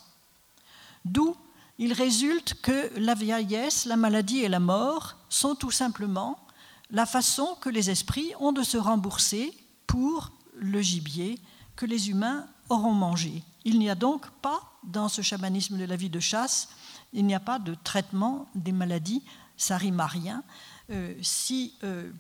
[1.04, 1.36] D'où
[1.78, 6.38] il résulte que la vieillesse, la maladie et la mort sont tout simplement
[6.90, 9.52] la façon que les esprits ont de se rembourser
[9.86, 11.40] pour le gibier
[11.76, 13.42] que les humains auront mangé.
[13.64, 16.68] Il n'y a donc pas, dans ce chamanisme de la vie de chasse,
[17.12, 19.22] il n'y a pas de traitement des maladies,
[19.56, 20.42] ça rime à rien.
[20.90, 22.10] Euh, si euh,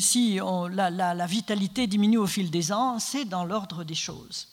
[0.00, 0.38] si
[0.70, 4.48] la, vitalité diminue au fil des ans, c'est dans l'ordre des choses.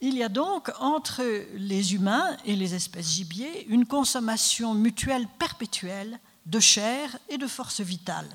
[0.00, 1.22] Il y a donc entre
[1.54, 7.80] les humains et les espèces gibier une consommation mutuelle perpétuelle de chair et de force
[7.80, 8.28] vitale.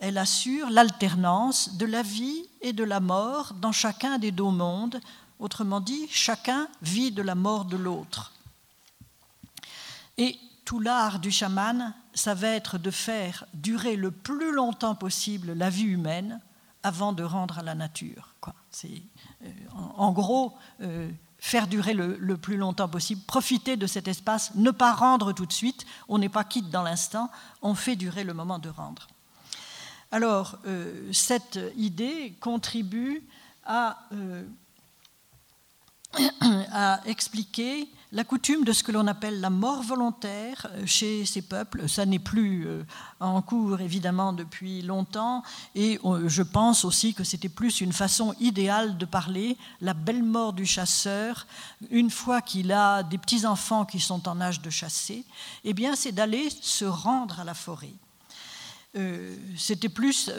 [0.00, 5.00] Elle assure l'alternance de la vie et de la mort dans chacun des deux mondes,
[5.38, 8.32] autrement dit, chacun vit de la mort de l'autre.
[10.18, 15.52] Et tout l'art du chaman, ça va être de faire durer le plus longtemps possible
[15.52, 16.40] la vie humaine,
[16.82, 18.34] avant de rendre à la nature.
[18.70, 19.02] C'est
[19.72, 20.56] en, gros
[21.38, 25.52] faire durer le, plus longtemps possible, profiter de cet espace, ne pas rendre tout de
[25.52, 29.08] suite, on n'est pas quitte dans l'instant, on fait durer le moment de rendre.
[30.10, 30.58] Alors,
[31.12, 33.22] cette idée contribue
[33.64, 34.08] à
[36.72, 41.40] a expliqué la coutume de ce que l'on appelle la mort volontaire euh, chez ces
[41.40, 41.88] peuples.
[41.88, 42.82] Ça n'est plus euh,
[43.20, 45.42] en cours évidemment depuis longtemps
[45.74, 50.22] et euh, je pense aussi que c'était plus une façon idéale de parler, la belle
[50.22, 51.46] mort du chasseur,
[51.90, 55.24] une fois qu'il a des petits-enfants qui sont en âge de chasser,
[55.64, 57.94] eh bien c'est d'aller se rendre à la forêt.
[59.56, 60.30] c'était plus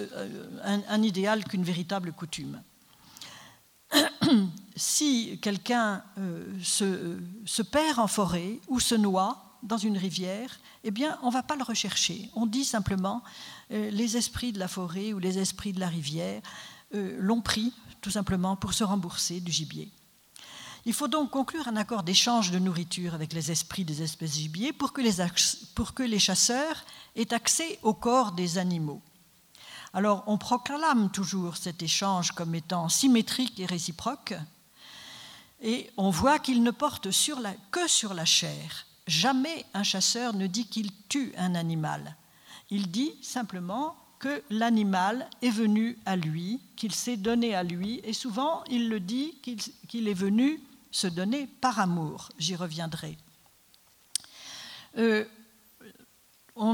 [0.63, 2.61] un idéal qu'une véritable coutume.
[4.75, 11.17] Si quelqu'un euh, se, perd en forêt ou se noie dans une rivière, eh bien,
[11.21, 12.29] on ne va pas le rechercher.
[12.35, 13.23] On dit simplement
[13.71, 16.41] euh, les esprits de la forêt ou les esprits de la rivière
[16.95, 19.89] euh, l'ont pris tout simplement pour se rembourser du gibier.
[20.85, 24.73] Il faut donc conclure un accord d'échange de nourriture avec les esprits des espèces gibier
[24.73, 25.23] pour que les,
[25.75, 26.83] pour que les chasseurs
[27.15, 29.01] aient accès au corps des animaux.
[29.93, 34.33] Alors on proclame toujours cet échange comme étant symétrique et réciproque,
[35.61, 37.09] et on voit qu'il ne porte
[37.71, 38.85] que sur la chair.
[39.07, 42.15] Jamais un chasseur ne dit qu'il tue un animal.
[42.69, 48.13] Il dit simplement que l'animal est venu à lui, qu'il s'est donné à lui, et
[48.13, 49.35] souvent il le dit
[49.87, 52.29] qu'il est venu se donner par amour.
[52.39, 53.17] J'y reviendrai.
[54.97, 55.25] Euh,
[56.55, 56.73] on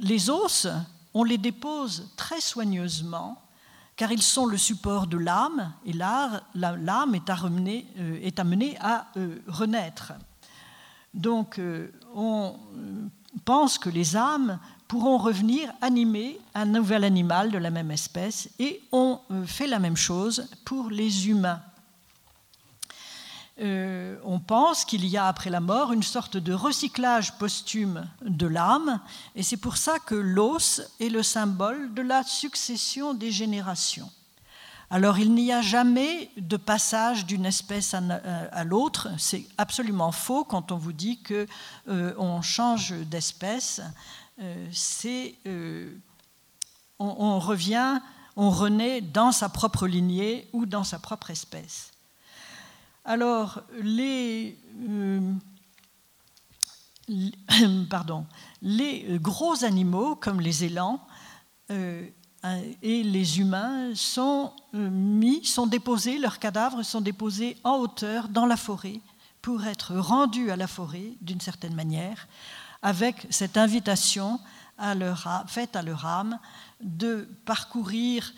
[0.00, 0.66] les os
[1.14, 3.42] on les dépose très soigneusement
[3.96, 9.38] car ils sont le support de l'âme et l'âme est, euh, est, amenée à euh,
[9.46, 10.14] renaître.
[11.14, 12.56] Donc euh, on
[13.44, 14.58] pense que les âmes
[14.88, 19.96] pourront revenir animer un nouvel animal de la même espèce et on fait la même
[19.96, 21.60] chose pour les humains.
[23.60, 28.46] Euh, on pense qu'il y a après la mort une sorte de recyclage posthume de
[28.46, 29.00] l'âme,
[29.34, 34.10] et c'est pour ça que l'os est le symbole de la succession des générations.
[34.88, 40.72] Alors il n'y a jamais de passage d'une espèce à, l'autre, c'est absolument faux quand
[40.72, 41.46] on vous dit que
[41.88, 43.82] euh, on change d'espèce,
[44.40, 45.94] euh,
[46.98, 48.00] on revient,
[48.36, 51.91] on renaît dans sa propre lignée ou dans sa propre espèce.
[53.04, 54.56] Alors, les,
[54.88, 55.32] euh,
[58.62, 61.04] les gros animaux, comme les élans
[61.72, 62.06] euh,
[62.80, 68.46] et les humains, sont euh, mis, sont déposés, leurs cadavres sont déposés en hauteur dans
[68.46, 69.00] la forêt
[69.40, 72.28] pour être rendus à la forêt d'une certaine manière,
[72.82, 74.38] avec cette invitation
[75.48, 76.38] faite à leur âme
[76.80, 78.32] de parcourir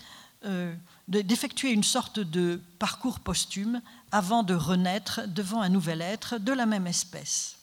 [1.08, 3.80] d'effectuer une sorte de parcours posthume
[4.14, 7.56] avant de renaître devant un nouvel être de la même espèce.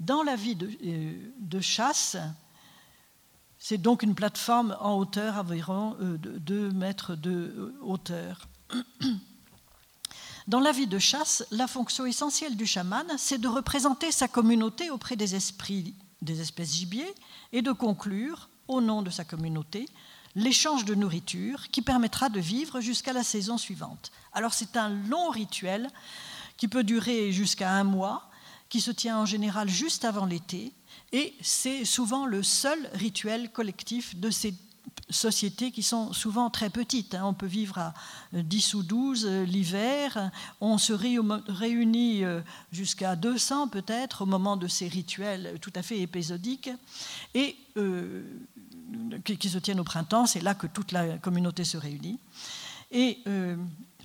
[0.00, 2.16] Dans la vie de, euh, chasse,
[3.58, 8.48] c'est donc une plateforme en hauteur environ euh, de 2 mètres de euh, hauteur.
[10.46, 14.88] Dans la vie de chasse, la fonction essentielle du chaman, c'est de représenter sa communauté
[14.88, 17.14] auprès des esprits des espèces gibier
[17.52, 19.86] et de conclure, au nom de sa communauté,
[20.34, 24.10] l'échange de nourriture qui permettra de vivre jusqu'à la saison suivante.
[24.32, 25.88] Alors c'est un long rituel
[26.56, 28.28] qui peut durer jusqu'à un mois,
[28.68, 30.72] qui se tient en général juste avant l'été,
[31.12, 34.54] et c'est souvent le seul rituel collectif de ces
[35.10, 37.14] sociétés qui sont souvent très petites.
[37.14, 37.22] Hein.
[37.24, 37.94] On peut vivre à
[38.32, 42.40] 10 ou 12 euh, l'hiver, on se réunit euh,
[42.72, 46.70] jusqu'à 200 peut-être au moment de ces rituels tout à fait épisodiques,
[47.34, 48.22] et euh,
[49.24, 52.18] qui, se tiennent au printemps, c'est là que toute la communauté se réunit.
[52.94, 53.56] Euh,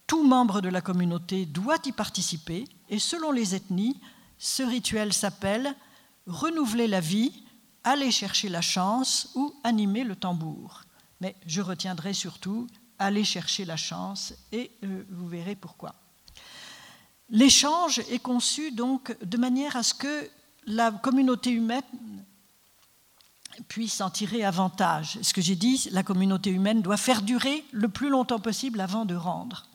[0.08, 4.00] tout membre de la communauté doit y participer, et selon les ethnies,
[4.38, 5.76] ce rituel s'appelle
[6.28, 7.44] renouveler la vie,
[7.84, 10.84] aller chercher la chance ou animer le tambour.
[11.22, 12.68] Mais je retiendrai surtout
[13.00, 15.96] aller chercher la chance, et euh, vous verrez pourquoi.
[17.30, 20.30] L'échange est conçu donc de manière à ce que
[20.66, 21.82] la communauté humaine
[23.68, 25.20] puisse en tirer avantage.
[25.22, 29.06] Ce que j'ai dit, la communauté humaine doit faire durer le plus longtemps possible avant
[29.06, 29.66] de rendre.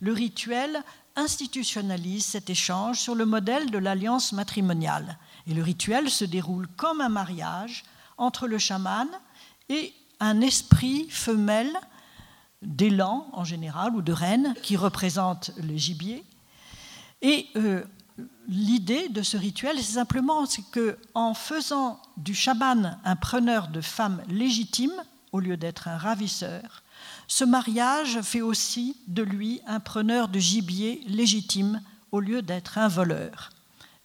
[0.00, 0.82] Le rituel
[1.16, 5.18] institutionnalise cet échange sur le modèle de l'alliance matrimoniale.
[5.46, 7.84] Et le rituel se déroule comme un mariage
[8.18, 9.08] entre le chaman
[9.68, 11.72] et un esprit femelle
[12.62, 16.24] d'élan en général ou de reine qui représente le gibier.
[17.22, 17.84] Et euh,
[18.48, 24.22] l'idée de ce rituel, c'est simplement que en faisant du chaman un preneur de femmes
[24.28, 26.83] légitimes au lieu d'être un ravisseur,
[27.28, 32.88] ce mariage fait aussi de lui un preneur de gibier légitime au lieu d'être un
[32.88, 33.50] voleur.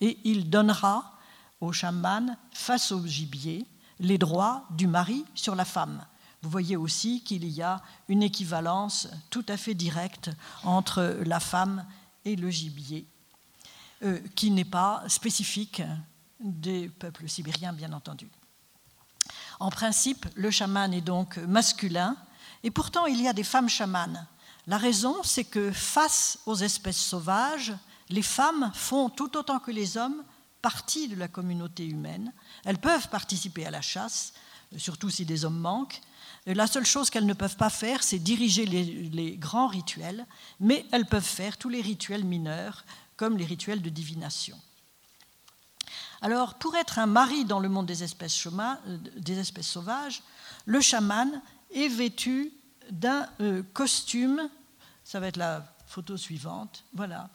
[0.02, 1.18] Et il donnera
[1.62, 3.66] au chaman, face au gibier,
[4.00, 6.06] les droits du mari sur la femme.
[6.42, 10.32] Vous voyez aussi qu'il y a une équivalence tout à fait directe
[10.64, 11.86] entre la femme
[12.24, 13.06] et le gibier,
[14.04, 15.82] euh, qui n'est pas spécifique
[16.40, 18.30] des peuples sibériens, bien entendu.
[19.60, 22.16] En principe, le chaman est donc masculin,
[22.64, 24.28] et pourtant il y a des femmes chamanes.
[24.68, 27.74] La raison, c'est que face aux espèces sauvages,
[28.10, 30.24] les femmes font tout autant que les hommes
[30.62, 32.34] partie de la communauté humaine.
[32.66, 34.34] Elles peuvent participer à la chasse,
[34.78, 36.02] surtout si des hommes manquent.
[36.46, 40.26] La seule chose qu'elles ne peuvent pas faire, c'est diriger les, grands rituels,
[40.60, 42.86] mais elles peuvent faire tous les rituels mineurs,
[43.18, 44.58] comme les rituels de divination.
[46.22, 50.22] Alors, pour être un mari dans le monde des espèces, euh, des espèces sauvages,
[50.66, 51.42] le chaman
[51.74, 52.52] est vêtu
[52.92, 54.50] d'un euh, costume,
[55.04, 57.30] ça va être la photo suivante, voilà,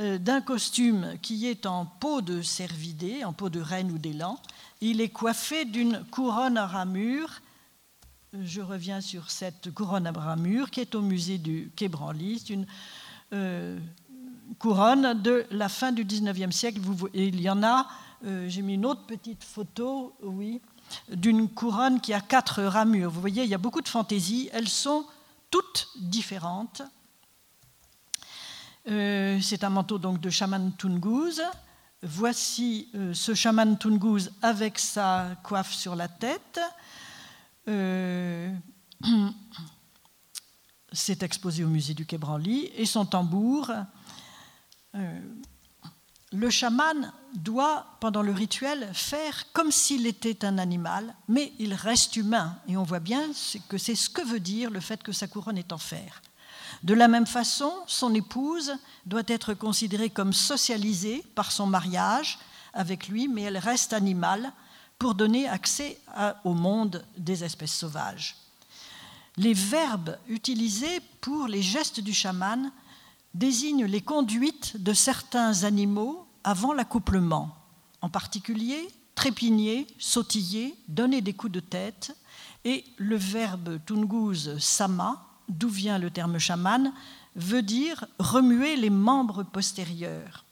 [0.00, 4.40] euh, d'un costume qui est en peau de cervidé, en peau de reine ou d'élan.
[4.80, 7.40] Il est coiffé d'une couronne à ramure.
[8.32, 12.38] Je reviens sur cette couronne à ramure qui est au musée du Quai Branly.
[12.38, 12.66] C'est une
[14.58, 16.80] couronne de la fin du 19e siècle.
[17.14, 17.88] il y en a
[18.24, 20.60] euh, j'ai mis une autre petite photo, oui,
[21.10, 23.10] d'une couronne qui a quatre ramures.
[23.10, 24.48] Vous voyez, il y a beaucoup de fantaisie.
[24.52, 25.04] Elles sont
[25.50, 26.82] toutes différentes.
[28.88, 31.42] Euh, c'est un manteau donc de chaman Tungouz.
[32.02, 36.60] Voici euh, ce chaman Tungouz avec sa coiffe sur la tête.
[40.92, 43.70] c'est exposé au musée du Quai Branly et son tambour
[46.32, 52.16] le chaman doit, pendant le rituel, faire comme s'il était un animal, mais il reste
[52.16, 52.58] humain.
[52.68, 53.22] Et on voit bien
[53.68, 56.22] que c'est ce que veut dire le fait que sa couronne est en fer.
[56.82, 58.74] De la même façon, son épouse
[59.06, 62.38] doit être considérée comme socialisée par son mariage
[62.74, 64.52] avec lui, mais elle reste animale
[64.98, 65.98] pour donner accès
[66.44, 68.36] au monde des espèces sauvages.
[69.36, 72.70] Les verbes utilisés pour les gestes du chaman
[73.38, 77.54] désigne les conduites de certains animaux avant l'accouplement,
[78.02, 82.16] en particulier trépigner, sautiller, donner des coups de tête,
[82.64, 86.92] et le verbe tungouz sama, d'où vient le terme chaman,
[87.34, 90.44] veut dire remuer les membres postérieurs.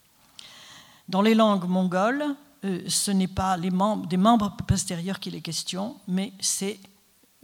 [1.08, 2.34] Dans les langues mongoles,
[2.64, 6.80] euh, ce n'est pas les membres, des membres postérieurs qu'il est question, mais c'est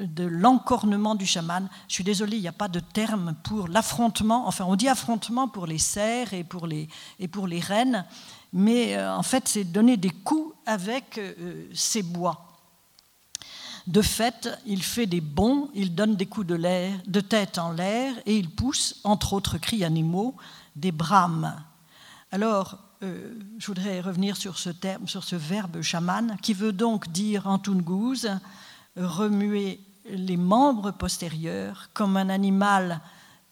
[0.02, 1.68] de l'encornement du chaman.
[1.88, 4.46] Je suis désolée, il n'y a pas de terme pour l'affrontement.
[4.46, 6.88] Enfin, on dit affrontement pour les cerfs et pour les,
[7.18, 8.04] et pour les rennes,
[8.52, 12.48] mais euh, en fait, c'est donner des coups avec euh, ces bois.
[13.86, 18.14] De fait, il fait des bonds, il donne des coups de, de tête en l'air
[18.26, 20.36] et il pousse, entre autres cris animaux,
[20.76, 21.54] des brames.
[22.30, 27.10] Alors, euh, je voudrais revenir sur ce terme, sur ce verbe chaman, qui veut donc
[27.10, 28.28] dire en tungouz
[28.96, 33.00] remuer les membres postérieurs comme un animal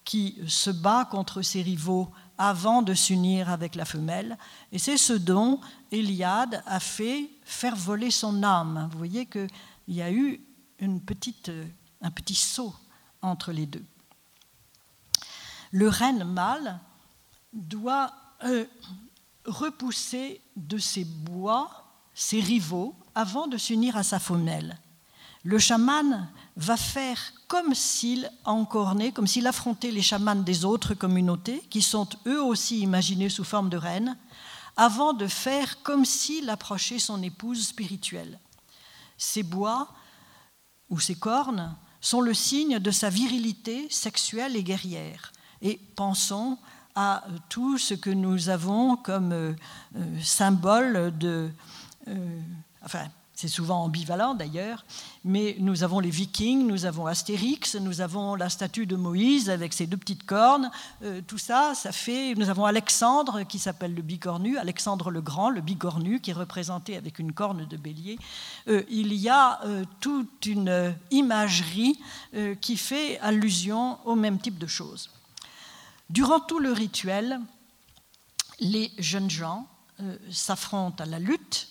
[0.03, 4.37] qui se bat contre ses rivaux avant de s'unir avec la femelle.
[4.71, 5.59] Et c'est ce dont
[5.91, 8.89] Eliade a fait faire voler son âme.
[8.91, 9.47] Vous voyez qu'il
[9.87, 10.41] y a eu
[11.05, 11.51] petite,
[12.01, 12.73] un petit saut
[13.21, 13.85] entre les deux.
[15.71, 16.79] Le renne mâle
[17.53, 18.11] doit
[18.43, 18.65] euh,
[19.45, 24.77] repousser de ses bois ses rivaux avant de s'unir à sa femelle.
[25.43, 31.63] Le chaman va faire comme s'il encornait, comme s'il affrontait les chamans des autres communautés,
[31.69, 34.17] qui sont eux aussi imaginés sous forme de reines,
[34.77, 38.39] avant de faire comme s'il approchait son épouse spirituelle.
[39.17, 39.89] Ses bois
[40.89, 45.31] ou ses cornes sont le signe de sa virilité sexuelle et guerrière.
[45.61, 46.57] Et pensons
[46.95, 49.53] à tout ce que nous avons comme euh,
[49.95, 51.49] euh, symbole de...
[52.07, 52.39] Euh,
[52.83, 53.07] enfin,
[53.41, 54.85] c'est souvent ambivalent d'ailleurs,
[55.25, 59.73] mais nous avons les Vikings, nous avons Astérix, nous avons la statue de Moïse avec
[59.73, 60.69] ses deux petites cornes.
[61.01, 62.35] Euh, tout ça, ça fait.
[62.35, 66.95] Nous avons Alexandre qui s'appelle le bicornu, Alexandre le Grand, le bicornu, qui est représenté
[66.95, 68.19] avec une corne de bélier.
[68.67, 71.99] Euh, il y a euh, toute une imagerie
[72.61, 75.09] qui fait allusion au même type de choses.
[76.11, 77.39] Durant tout le rituel,
[78.59, 79.65] les jeunes gens
[80.29, 81.70] s'affrontent à la lutte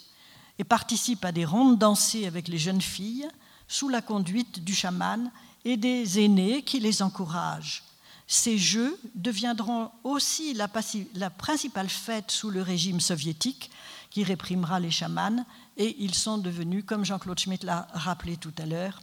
[0.61, 3.27] et participe à des rondes dansées avec les jeunes filles
[3.67, 5.31] sous la conduite du chaman
[5.65, 7.83] et des aînés qui les encouragent.
[8.27, 13.71] Ces jeux deviendront aussi la, principale fête sous le régime soviétique
[14.11, 15.47] qui réprimera les chamans,
[15.79, 19.01] et ils sont devenus, comme Jean-Claude Schmitt l'a rappelé tout à l'heure,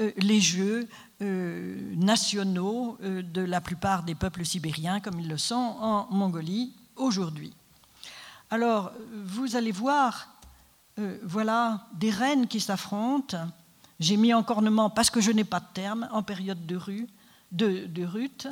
[0.00, 0.88] euh, les jeux
[1.22, 6.74] euh, nationaux euh, de la plupart des peuples sibériens, comme ils le sont en Mongolie
[6.96, 7.54] aujourd'hui.
[8.50, 8.92] Alors,
[9.24, 10.37] vous allez voir,
[11.22, 13.36] voilà des reines qui s'affrontent.
[14.00, 18.48] J'ai mis en cornement, parce que je n'ai pas de terme, en période de, rut,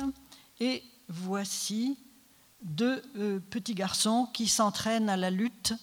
[0.59, 1.97] et voici
[2.61, 3.01] deux
[3.49, 5.73] petits garçons qui s'entraînent à la lutte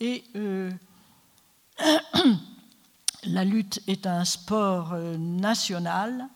[0.00, 0.24] et
[3.24, 6.28] la lutte est un sport euh, national.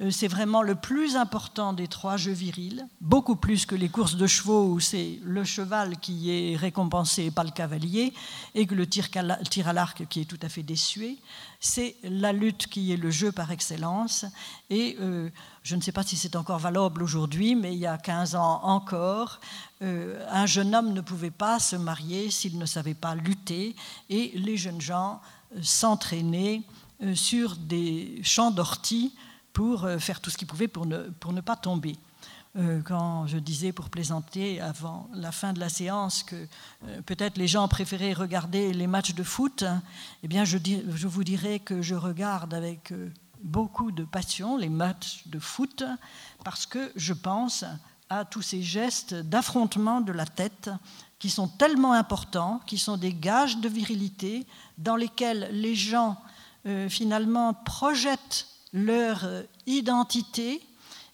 [0.00, 4.16] Euh, c'est vraiment le plus important des trois jeux virils, beaucoup plus que les courses
[4.16, 8.12] de chevaux où c'est le cheval qui est récompensé, pas le cavalier,
[8.56, 11.16] et que le tir à l'arc qui est tout à fait désuet.
[11.60, 14.24] C'est la lutte qui est le jeu par excellence.
[14.68, 15.30] Et euh,
[15.62, 18.62] je ne sais pas si c'est encore valable aujourd'hui, mais il y a 15 ans
[18.64, 19.38] encore,
[19.82, 23.76] euh, un jeune homme ne pouvait pas se marier s'il ne savait pas lutter,
[24.10, 25.20] et les jeunes gens
[25.62, 26.62] s'entraînaient
[27.14, 29.12] sur des champs d'orties
[29.54, 31.96] pour faire tout ce qu'ils pouvaient pour ne, pour ne pas tomber.
[32.84, 36.46] Quand je disais pour plaisanter avant la fin de la séance que
[37.04, 39.64] peut-être les gens préféraient regarder les matchs de foot,
[40.22, 40.58] eh bien je,
[41.08, 42.92] vous dirais que je regarde avec
[43.42, 45.84] beaucoup de passion les matchs de foot
[46.44, 47.64] parce que je pense
[48.08, 50.70] à tous ces gestes d'affrontement de la tête
[51.18, 54.46] qui sont tellement importants, qui sont des gages de virilité
[54.78, 56.16] dans lesquels les gens
[56.66, 60.60] euh, finalement projettent leur euh, identité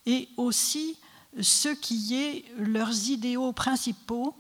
[0.07, 0.97] et aussi
[1.41, 4.35] ce qui est leurs idéaux principaux,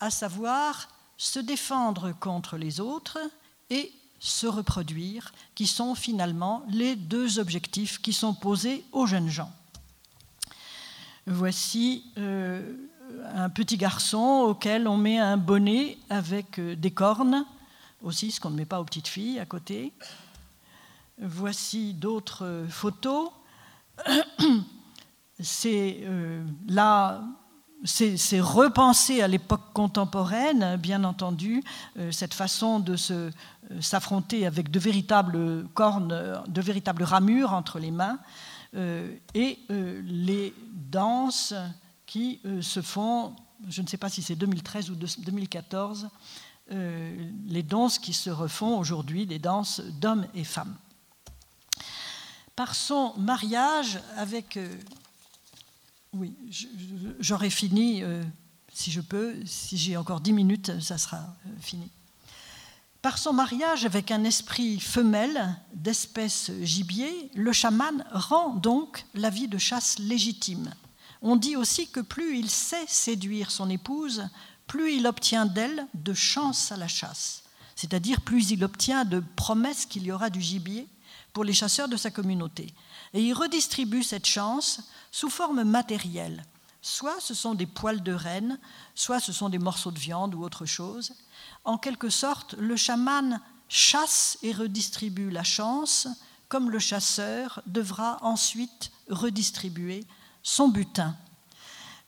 [0.00, 3.18] à savoir se défendre contre les autres
[3.70, 9.52] et se reproduire, qui sont finalement les deux objectifs qui sont posés aux jeunes gens.
[11.26, 12.74] Voici euh,
[13.34, 17.44] un petit garçon auquel on met un bonnet avec euh, des cornes,
[18.02, 19.92] aussi ce qu'on ne met pas aux petites filles à côté.
[21.18, 23.30] Voici d'autres photos.
[25.38, 27.22] C'est euh, là,
[27.84, 31.62] c'est repensé à l'époque contemporaine, bien entendu,
[32.10, 32.96] cette façon de
[33.80, 38.18] s'affronter avec de véritables cornes, de véritables ramures entre les mains.
[38.76, 41.54] Euh, et euh, les danses
[42.04, 43.34] qui euh, se font,
[43.68, 46.08] je ne sais pas si c'est 2013 ou 2014,
[46.68, 50.74] les danses qui se refont aujourd'hui, des danses d'hommes et femmes.
[52.56, 54.58] Par son mariage avec...
[56.14, 56.34] oui,
[57.20, 58.02] j'aurais fini,
[58.72, 61.20] si je peux, si j'ai encore dix minutes, ça sera
[61.60, 61.90] fini.
[63.02, 69.48] Par son mariage avec un esprit femelle d'espèce gibier, le chaman rend donc la vie
[69.48, 70.72] de chasse légitime.
[71.20, 74.28] On dit aussi que plus il sait séduire son épouse,
[74.66, 77.42] plus il obtient d'elle de chance à la chasse,
[77.76, 80.88] c'est-à-dire plus il obtient de promesses qu'il y aura du gibier
[81.36, 82.72] pour les chasseurs de sa communauté.
[83.12, 84.80] Et il redistribue cette chance
[85.10, 86.46] sous forme matérielle.
[86.80, 88.58] Soit ce sont des poils de renne,
[88.94, 91.12] soit ce sont des morceaux de viande ou autre chose,
[91.64, 96.08] en quelque sorte, le chaman chasse et redistribue la chance,
[96.48, 100.06] comme le chasseur devra ensuite redistribuer
[100.42, 101.14] son butin.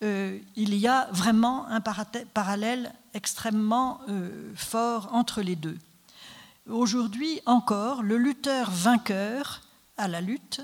[0.03, 5.77] Euh, il y a vraiment un parallèle extrêmement euh, fort entre les deux.
[6.69, 9.63] Aujourd'hui encore, le lutteur vainqueur
[9.97, 10.61] à la lutte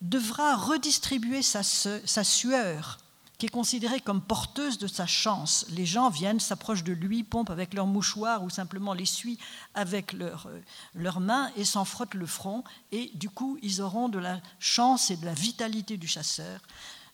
[0.00, 2.98] devra redistribuer sa sueur
[3.38, 5.64] qui est considérée comme porteuse de sa chance.
[5.70, 9.38] Les gens viennent, s'approchent de lui, pompent avec leur mouchoir ou simplement l'essuient
[9.74, 10.60] avec leurs euh,
[10.94, 12.64] leurs mains et s'en frottent le front.
[12.90, 16.60] Et du coup, ils auront de la chance et de la vitalité du chasseur,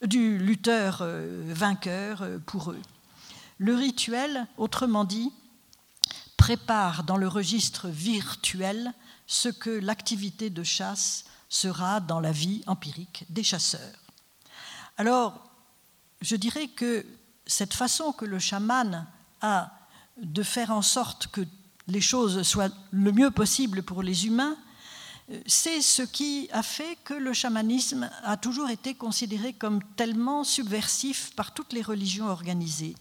[0.03, 2.81] du lutteur euh, vainqueur euh, pour eux.
[3.59, 5.31] Le rituel, autrement dit,
[6.37, 8.93] prépare dans le registre virtuel
[9.27, 13.99] ce que l'activité de chasse sera dans la vie empirique des chasseurs.
[14.97, 15.51] Alors,
[16.21, 17.05] je dirais que
[17.47, 19.07] cette façon que le chaman
[19.41, 19.71] a
[20.17, 21.43] de faire en sorte que
[21.87, 24.57] les choses soient le mieux possible pour les humains,
[25.47, 31.35] c'est ce qui a fait que le chamanisme a toujours été considéré comme tellement subversif
[31.35, 32.95] par toutes les religions organisées.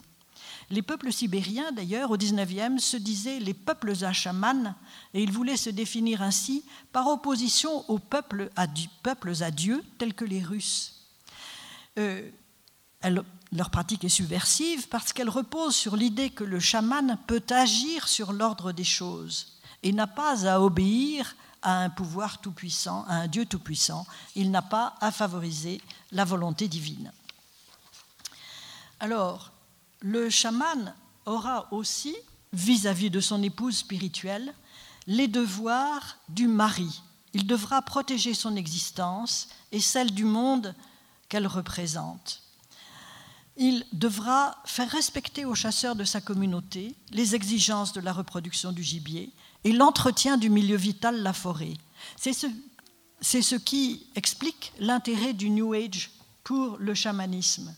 [0.70, 4.76] Les peuples sibériens, d'ailleurs, au XIXe, se disaient les peuples à chamans,
[5.14, 8.68] et ils voulaient se définir ainsi par opposition aux peuples à,
[9.01, 11.01] peuples à Dieu, tels que les Russes.
[11.99, 12.30] Euh,
[13.51, 18.34] leur pratique est subversive parce qu'elle repose sur l'idée que le chaman peut agir sur
[18.34, 23.45] l'ordre des choses et n'a pas à obéir à un pouvoir tout-puissant, à un Dieu
[23.45, 24.05] tout-puissant.
[24.36, 27.11] Il n'a pas à favoriser la volonté divine.
[28.99, 29.53] Alors,
[30.04, 30.93] le chaman
[31.26, 32.16] aura aussi
[32.51, 34.54] vis-à-vis de son épouse spirituelle,
[35.08, 37.01] les devoirs du mari.
[37.34, 40.76] Il devra protéger son existence et celle du monde
[41.30, 42.43] qu'elle représente.
[43.56, 48.84] Il devra faire respecter aux chasseurs de sa communauté les exigences de la reproduction du
[48.84, 49.32] gibier
[49.64, 51.76] et l'entretien du milieu vital, la forêt.
[52.18, 56.12] C'est ce, qui explique l'intérêt du New Age
[56.43, 57.74] pour le chamanisme.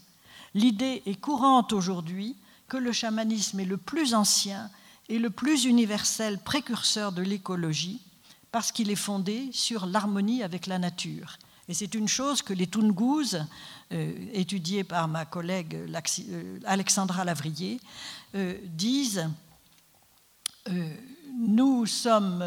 [0.55, 2.35] L'idée est courante aujourd'hui
[2.69, 4.71] que le chamanisme est le plus ancien
[5.09, 8.01] et le plus universel précurseur de l'écologie
[8.53, 11.37] parce qu'il est fondé sur l'harmonie avec la nature.
[11.67, 13.35] Et c'est une chose que les Tungus,
[13.91, 17.81] euh, étudiés par ma collègue euh, Alexandra Lavrier,
[18.35, 19.29] euh, disent
[21.37, 22.43] nous, sommes,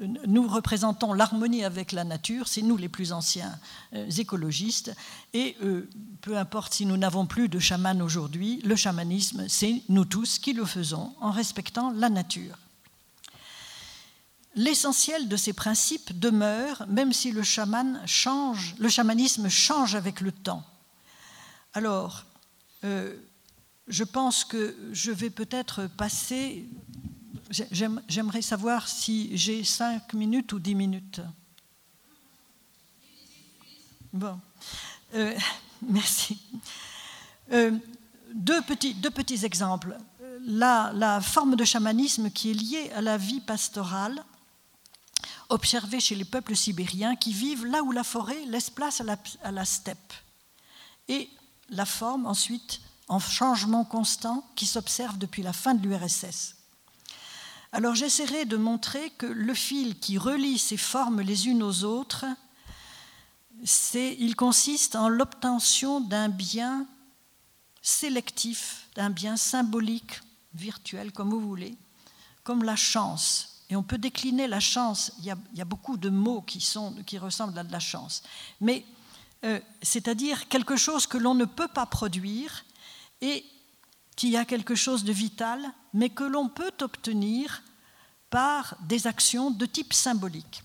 [0.00, 3.58] nous représentons l'harmonie avec la nature, c'est nous les plus anciens
[4.16, 4.94] écologistes,
[5.34, 5.56] et
[6.20, 10.52] peu importe si nous n'avons plus de chaman aujourd'hui, le chamanisme, c'est nous tous qui
[10.52, 12.56] le faisons en respectant la nature.
[14.58, 20.32] L'essentiel de ces principes demeure, même si le, chaman change, le chamanisme change avec le
[20.32, 20.64] temps.
[21.74, 22.24] Alors,
[22.82, 23.14] euh,
[23.86, 26.68] je pense que je vais peut-être passer.
[27.50, 31.20] J'aimerais savoir si j'ai cinq minutes ou dix minutes.
[34.12, 34.40] Bon,
[35.14, 35.36] euh,
[35.82, 36.38] merci.
[37.52, 37.72] Euh,
[38.34, 39.96] deux, petits, exemples.
[40.46, 44.24] La, forme de chamanisme qui est liée à la vie pastorale
[45.50, 49.64] observé chez les peuples sibériens qui vivent là où la forêt laisse place à la,
[49.64, 50.12] steppe.
[51.08, 51.30] Et
[51.70, 56.57] la forme ensuite en changement constant qui s'observe depuis la fin de l'URSS.
[57.72, 62.24] Alors j'essaierai de montrer que le fil qui relie ces formes les unes aux autres,
[63.94, 66.86] il consiste en l'obtention d'un bien
[67.82, 70.20] sélectif, d'un bien symbolique,
[70.54, 71.76] virtuel, comme vous voulez,
[72.42, 75.12] comme la chance, et on peut décliner la chance.
[75.18, 78.22] Il y a, beaucoup de mots qui, sont, qui ressemblent à de la chance.
[78.60, 78.84] Mais
[79.44, 82.64] euh, c'est-à-dire quelque chose que l'on ne peut pas produire
[83.20, 83.44] et
[84.18, 85.60] qui a quelque chose de vital,
[85.94, 87.62] mais que l'on peut obtenir
[88.30, 90.64] par des actions de type symbolique.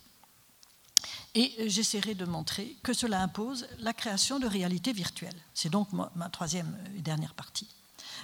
[1.36, 5.40] Et j'essaierai de montrer que cela impose la création de réalités virtuelles.
[5.54, 7.70] C'est donc ma troisième et dernière partie.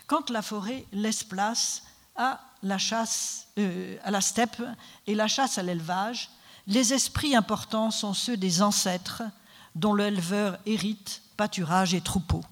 [0.07, 1.83] Quand la forêt laisse place
[2.15, 4.63] à la chasse euh, à la steppe
[5.05, 6.31] et la chasse à l'élevage,
[6.65, 9.21] les esprits importants sont ceux des ancêtres
[9.75, 12.43] dont l'éleveur hérite pâturage et troupeau.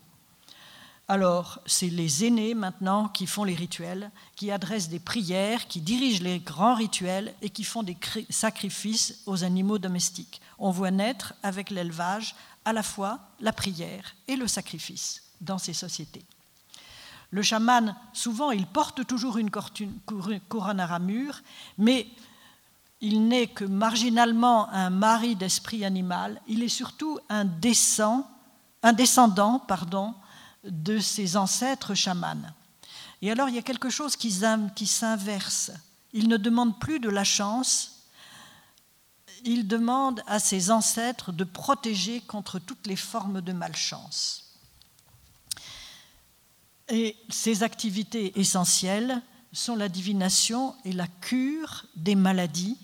[1.10, 6.22] Alors, c'est les aînés maintenant qui font les rituels, qui adressent des prières, qui dirigent
[6.22, 7.98] les grands rituels et qui font des
[8.30, 10.42] sacrifices aux animaux domestiques.
[10.60, 12.36] On voit naître avec l'élevage
[12.66, 16.26] à la fois la prière et le sacrifice dans ces sociétés.
[17.32, 21.40] Le chaman, souvent, il porte toujours une couronne à ramure,
[21.78, 22.08] mais
[23.00, 27.46] il n'est que marginalement un mari d'esprit animal, il est surtout un,
[28.84, 30.14] un descendant pardon,
[30.68, 32.54] de ses ancêtres chamans.
[33.22, 35.72] Et alors il y a quelque chose qui s'inverse.
[36.14, 38.04] Il ne demande plus de la chance,
[39.44, 44.44] il demande à ses ancêtres de protéger contre toutes les formes de malchance.
[46.90, 52.78] Et ces activités essentielles sont la divination et la cure des maladies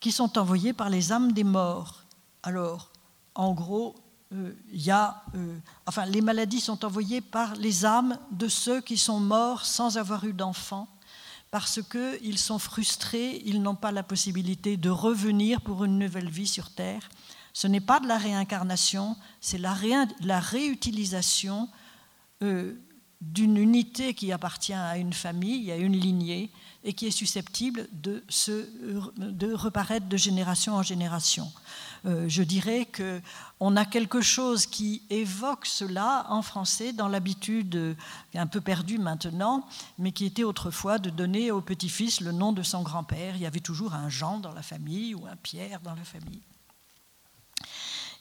[0.00, 2.02] qui sont envoyées par les âmes des morts.
[2.42, 2.90] Alors,
[3.34, 3.94] en gros,
[4.72, 9.20] y a, euh, enfin, les maladies sont envoyées par les âmes de ceux qui sont
[9.20, 10.88] morts sans avoir eu d'enfants,
[11.50, 16.48] parce qu'ils sont frustrés, ils n'ont pas la possibilité de revenir pour une nouvelle vie
[16.48, 17.08] sur Terre.
[17.52, 19.72] Ce n'est pas de la réincarnation, c'est la,
[20.40, 21.68] réutilisation
[22.42, 22.74] euh,
[23.20, 26.50] d'une unité qui appartient à une famille, à une lignée,
[26.82, 31.50] et qui est susceptible de reparaître de génération en génération.
[32.06, 37.96] Euh, je dirais qu'on a quelque chose qui évoque cela en français dans l'habitude,
[38.34, 39.66] un peu perdue maintenant,
[39.98, 43.36] mais qui était autrefois de donner au petit-fils le nom de son grand-père.
[43.36, 46.42] Il y avait toujours un Jean dans la famille ou un Pierre dans la famille.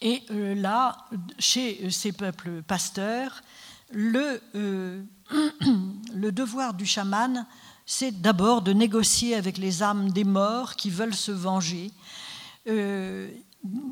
[0.04, 0.98] Et euh, là,
[1.40, 3.42] chez ces peuples pasteurs,
[3.90, 5.02] le, euh,
[6.14, 7.46] devoir du chaman,
[7.86, 11.90] c'est d'abord de négocier avec les âmes des morts qui veulent se venger.
[12.68, 13.30] Euh,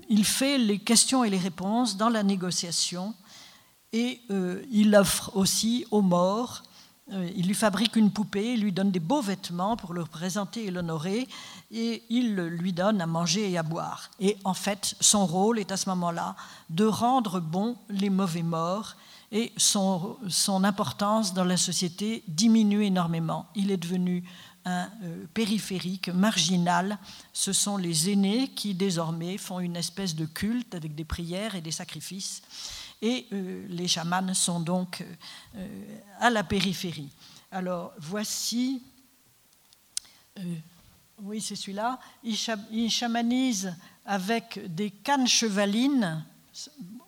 [0.09, 3.13] il fait les questions et les réponses dans la négociation
[3.93, 6.63] et euh, il offre aussi aux morts,
[7.35, 10.71] il lui fabrique une poupée, il lui donne des beaux vêtements pour le présenter et
[10.71, 11.27] l'honorer
[11.69, 14.09] et il lui donne à manger et à boire.
[14.21, 16.37] Et en fait, son rôle est à ce moment-là
[16.69, 18.95] de rendre bons les mauvais morts
[19.31, 23.47] et son, son importance dans la société diminue énormément.
[23.55, 24.23] Il est devenu
[24.65, 26.97] un euh, périphérique, marginal.
[27.33, 31.61] Ce sont les aînés qui désormais font une espèce de culte avec des prières et
[31.61, 32.41] des sacrifices.
[33.01, 35.03] Et euh, les chamans sont donc
[35.55, 37.09] euh, à la périphérie.
[37.51, 38.81] Alors voici,
[41.21, 46.23] oui c'est celui-là, ils chamanisent avec des cannes chevalines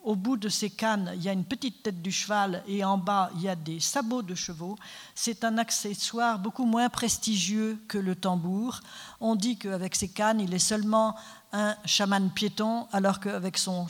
[0.03, 2.97] au bout de ces cannes, il y a une petite tête du cheval et en
[2.97, 4.77] bas, il y a des sabots de chevaux.
[5.15, 8.81] C'est un accessoire beaucoup moins prestigieux que le tambour.
[9.19, 11.15] On dit qu'avec ces cannes, il est seulement
[11.51, 13.87] un chaman piéton, alors qu'avec son,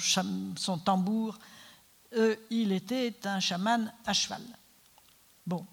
[0.84, 1.40] tambour,
[2.16, 4.42] euh, il était un chaman à cheval.
[5.46, 5.66] Bon.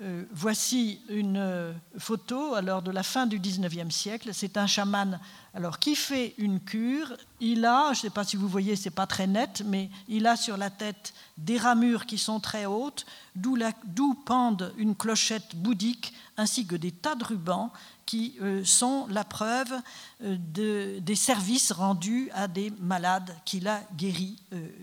[0.00, 4.30] Euh, voici une euh, photo alors de la fin du 19e siècle.
[4.32, 5.20] C'est un chaman
[5.54, 7.12] alors qui fait une cure.
[7.38, 10.26] Il a, je ne sais pas si vous voyez, c'est pas très net, mais il
[10.26, 16.12] a sur la tête des ramures qui sont très hautes, d'où pendent une clochette bouddhique
[16.36, 17.70] ainsi que des tas de rubans
[18.04, 19.72] qui euh, sont la preuve
[20.20, 24.38] des services rendus à des malades qu'il a guéris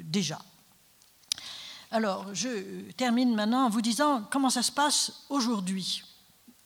[0.06, 0.40] déjà.
[1.94, 6.04] Alors, je termine maintenant en vous disant comment ça se passe aujourd'hui.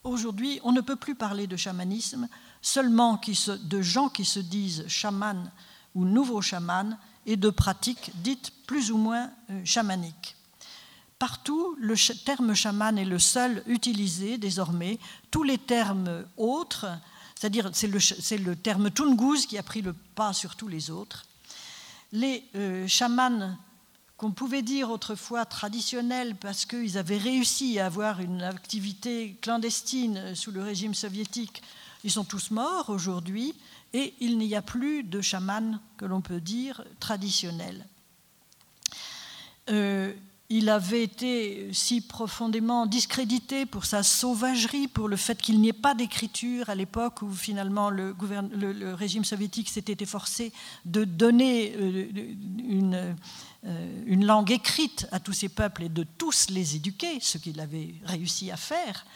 [0.03, 2.30] Aujourd'hui, on ne peut plus parler de chamanisme
[2.61, 3.19] seulement
[3.63, 5.51] de gens qui se disent chamans
[5.95, 6.95] ou nouveaux chamans
[7.26, 10.36] et de pratiques dites plus ou moins euh, chamaniques.
[11.17, 14.99] Partout, le terme chaman est le seul utilisé désormais.
[15.32, 16.86] Tous les termes autres,
[17.34, 21.26] c'est-à-dire c'est le, terme Tungus qui a pris le pas sur tous les autres.
[22.11, 22.88] Les euh,
[24.18, 30.51] qu'on pouvait dire autrefois traditionnels parce qu'ils avaient réussi à avoir une activité clandestine sous
[30.51, 31.61] le régime soviétique,
[32.03, 33.53] ils sont tous morts aujourd'hui
[33.93, 37.86] et il n'y a plus de chaman que l'on peut dire traditionnel.
[39.70, 40.13] Euh,
[40.50, 45.74] il avait été si profondément discrédité pour sa sauvagerie, pour le fait qu'il n'y ait
[45.74, 48.14] pas d'écriture à l'époque où finalement le,
[48.93, 50.54] régime soviétique s'était efforcé
[50.86, 52.08] de donner euh,
[52.60, 53.16] une
[53.66, 57.60] euh, une langue écrite à tous ces peuples et de tous les éduquer, ce qu'il
[57.60, 59.08] avait réussi à faire,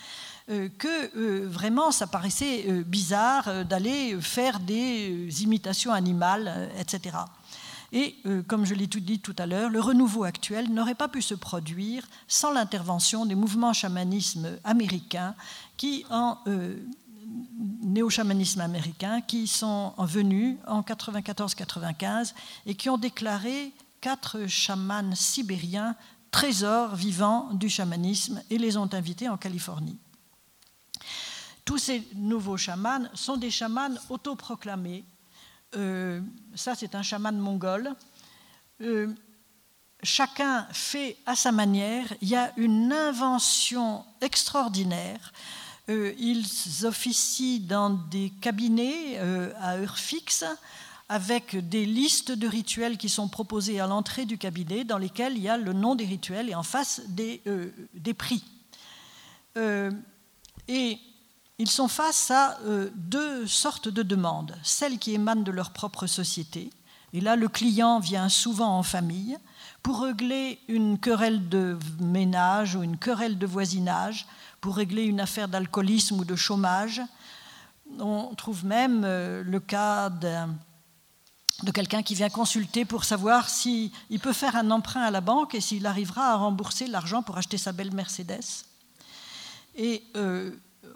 [0.50, 7.18] euh, que vraiment ça paraissait bizarre d'aller faire des imitations animales, etc.
[7.92, 8.16] Et
[8.48, 12.08] comme je l'ai dit tout à l'heure, le renouveau actuel n'aurait pas pu se produire
[12.28, 15.36] sans l'intervention des mouvements chamanisme américains
[15.76, 16.38] qui en
[17.82, 22.34] néo-chamanisme américain qui sont venus en 94-95
[22.66, 23.72] et qui ont déclaré
[24.02, 25.96] quatre chamans sibériens,
[26.32, 29.98] trésors vivants du chamanisme, et les ont invités en Californie.
[31.66, 35.04] Tous ces nouveaux chamans sont des chamans autoproclamés.
[35.76, 36.22] Euh,
[36.56, 37.94] ça, c'est un chaman mongol.
[38.82, 39.08] Euh,
[40.04, 42.14] chacun fait à sa manière.
[42.22, 45.32] Il y a une invention extraordinaire.
[45.90, 46.46] Euh, ils
[46.86, 49.18] officient dans des cabinets
[49.60, 50.46] à heure fixe
[51.12, 55.42] avec des listes de rituels qui sont proposés à l'entrée du cabinet, dans lesquels il
[55.42, 57.42] y a le nom des rituels et en face des,
[57.96, 58.44] des prix.
[60.68, 61.00] Et
[61.60, 66.08] ils sont face à euh, deux sortes de demandes, celles qui émanent de leur propre
[66.08, 66.72] société.
[67.14, 69.38] Et là, le client vient souvent en famille
[69.84, 74.26] pour régler une querelle de ménage ou une querelle de voisinage,
[74.62, 77.02] pour régler une affaire d'alcoolisme ou de chômage.
[78.00, 83.92] On trouve même le cas de quelqu'un qui vient consulter pour savoir s'il
[84.22, 87.58] peut faire un emprunt à la banque et s'il arrivera à rembourser l'argent pour acheter
[87.58, 88.66] sa belle Mercedes.
[89.76, 90.52] Et euh,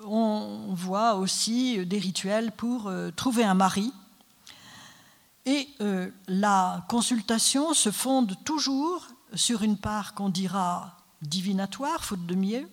[0.05, 3.93] on voit aussi des rituels pour euh, trouver un mari.
[5.45, 12.35] Et euh, la consultation se fonde toujours sur une part qu'on dira divinatoire, faute de
[12.35, 12.69] mieux,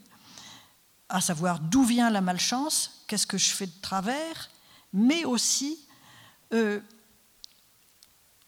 [1.09, 4.51] à savoir d'où vient la malchance, qu'est-ce que je fais de travers,
[4.93, 5.79] mais aussi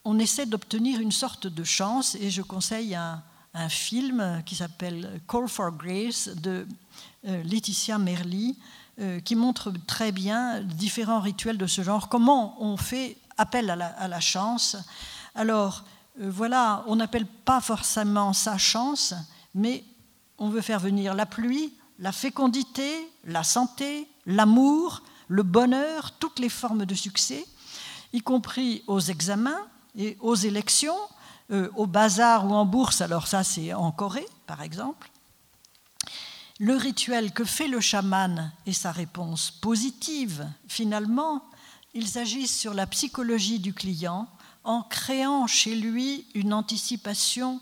[0.05, 3.23] on essaie d'obtenir une sorte de chance et je conseille un,
[3.69, 6.67] film qui s'appelle Call for Grace de euh,
[7.25, 8.57] Laetitia Merli
[9.01, 14.07] euh, qui montre très bien différents rituels de ce genre, comment on fait appel à
[14.07, 14.77] la, chance?
[15.35, 15.85] Alors
[16.21, 19.15] euh, voilà, on n'appelle pas forcément ça chance,
[19.55, 19.83] mais
[20.37, 22.93] on veut faire venir la pluie, la fécondité,
[23.25, 27.47] la santé, l'amour, le bonheur, toutes les formes de succès,
[28.13, 29.67] y compris aux examens,
[29.97, 30.99] et aux élections,
[31.51, 35.11] euh, au bazar ou en bourse, alors ça c'est en Corée par exemple,
[36.63, 41.45] le rituel que fait le chaman et sa réponse positive, finalement,
[41.93, 44.29] ils agissent sur la psychologie du client
[44.63, 47.61] en créant chez lui une anticipation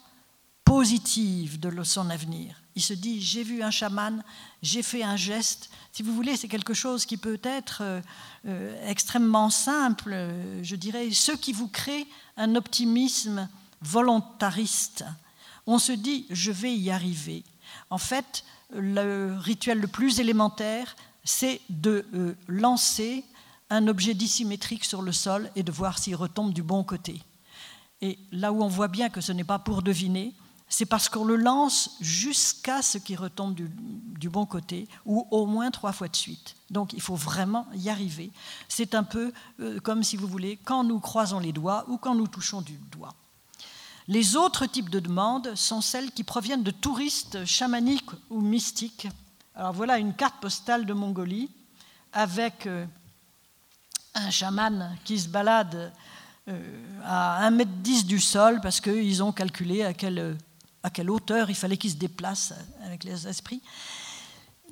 [0.66, 2.60] positive de son avenir.
[2.76, 4.22] Il se dit, j'ai vu un chaman,
[4.62, 5.70] j'ai fait un geste.
[5.92, 8.02] Si vous voulez, c'est quelque chose qui peut être euh,
[8.48, 10.14] euh, extrêmement simple.
[10.62, 13.48] Je dirais, ce qui vous crée un optimisme
[13.80, 15.06] volontariste.
[15.66, 17.44] On se dit, je vais y arriver.
[17.88, 23.24] En fait, le rituel le plus élémentaire, c'est de euh, lancer
[23.68, 27.22] un objet dissymétrique sur le sol et de voir s'il retombe du bon côté.
[28.00, 30.34] Et là où on voit bien que ce n'est pas pour deviner,
[30.68, 35.70] c'est parce qu'on le lance jusqu'à ce qu'il retombe du, bon côté, ou au moins
[35.70, 36.56] trois fois de suite.
[36.70, 38.30] Donc il faut vraiment y arriver.
[38.68, 42.14] C'est un peu euh, comme, si vous voulez, quand nous croisons les doigts ou quand
[42.14, 43.14] nous touchons du doigt.
[44.10, 49.06] Les autres types de demandes sont celles qui proviennent de touristes chamaniques ou mystiques.
[49.54, 51.48] Alors voilà une carte postale de Mongolie
[52.12, 52.84] avec euh,
[54.16, 55.92] un chaman qui se balade
[56.48, 60.36] euh, à 1m10 du sol parce qu'ils ont calculé à quelle
[60.82, 62.54] à quelle hauteur il fallait qu'ils se déplacent
[62.84, 63.62] avec les esprits.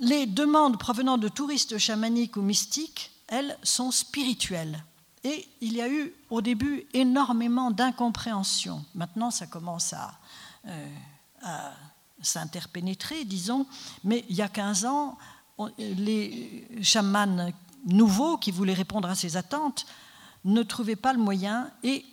[0.01, 4.83] Les demandes provenant de touristes chamaniques ou mystiques, elles, sont spirituelles.
[5.25, 8.85] Et il y a eu au début énormément d'incompréhension.
[8.95, 10.19] Maintenant, ça commence à,
[10.67, 10.89] euh,
[12.23, 13.67] s'interpénétrer, disons,
[14.05, 15.19] mais il y a 15 ans,
[15.79, 17.53] les chamans
[17.85, 19.87] nouveaux qui voulaient répondre à ces attentes
[20.45, 22.05] ne trouvaient pas le moyen et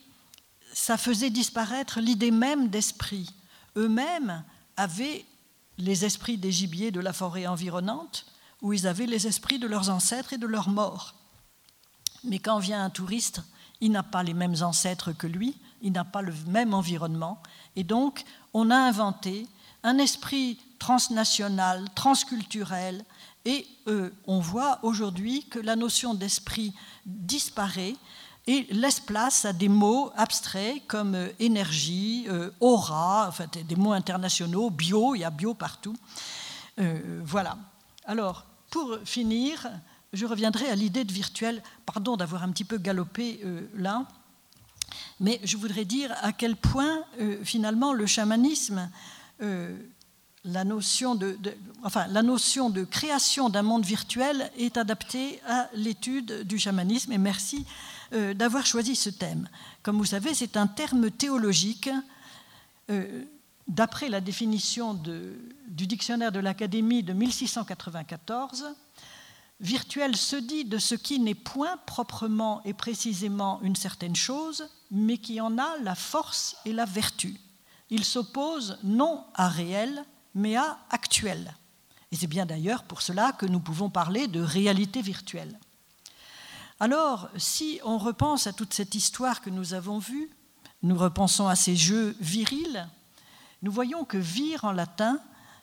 [0.73, 3.31] ça faisait disparaître l'idée même d'esprit
[3.77, 4.43] eux-mêmes
[4.77, 5.25] avaient
[5.77, 8.25] les esprits des gibiers de la forêt environnante,
[8.61, 11.15] où ils avaient les esprits de leurs ancêtres et de leurs morts.
[12.25, 13.41] Mais quand vient un touriste,
[13.81, 17.41] il n'a pas les mêmes ancêtres que lui, il n'a pas le même environnement,
[17.75, 18.23] et donc
[18.53, 19.47] on a inventé
[19.83, 23.05] un esprit transnational, transculturel,
[23.45, 26.73] et euh, on voit aujourd'hui que la notion d'esprit
[27.05, 27.95] disparaît
[28.47, 33.93] et laisse place à des mots abstraits comme euh, énergie, euh, aura, enfin des mots
[33.93, 35.95] internationaux, bio, il y a bio partout.
[37.23, 37.57] Voilà.
[38.05, 39.65] Alors, pour finir,
[40.15, 41.61] je reviendrai à l'idée de virtuel.
[41.85, 43.41] Pardon d'avoir un petit peu galopé
[43.75, 44.07] là,
[45.19, 47.03] mais je voudrais dire à quel point
[47.43, 48.89] finalement le chamanisme,
[50.45, 51.37] la notion de,
[51.83, 57.11] enfin, la notion de création d'un monde virtuel est adaptée à l'étude du chamanisme.
[57.11, 57.65] Et merci
[58.13, 59.49] euh, d'avoir choisi ce thème.
[59.81, 61.89] Comme vous savez, c'est un terme théologique.
[62.91, 63.23] Euh,
[63.67, 68.65] d'après la définition du dictionnaire de l'Académie de 1694,
[69.59, 75.17] virtuel se dit de ce qui n'est point proprement et précisément une certaine chose, mais
[75.17, 77.39] qui en a la force et la vertu.
[77.89, 80.03] Il s'oppose non à réel,
[80.33, 81.55] mais à actuel.
[82.11, 85.59] Et c'est bien d'ailleurs pour cela que nous pouvons parler de réalité virtuelle.
[86.79, 90.29] Alors, si on repense à toute cette histoire que nous avons vue,
[90.83, 92.87] nous repensons à ces jeux virils,
[93.61, 95.19] nous voyons que vir en latin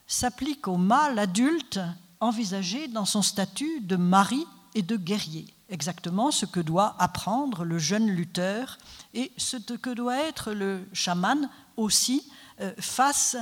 [0.07, 1.81] s'applique au mâle adulte
[2.23, 7.79] envisagé dans son statut de mari et de guerrier, exactement ce que doit apprendre le
[7.79, 8.79] jeune lutteur
[9.13, 12.23] et ce que doit être le chaman aussi
[12.61, 13.37] euh, face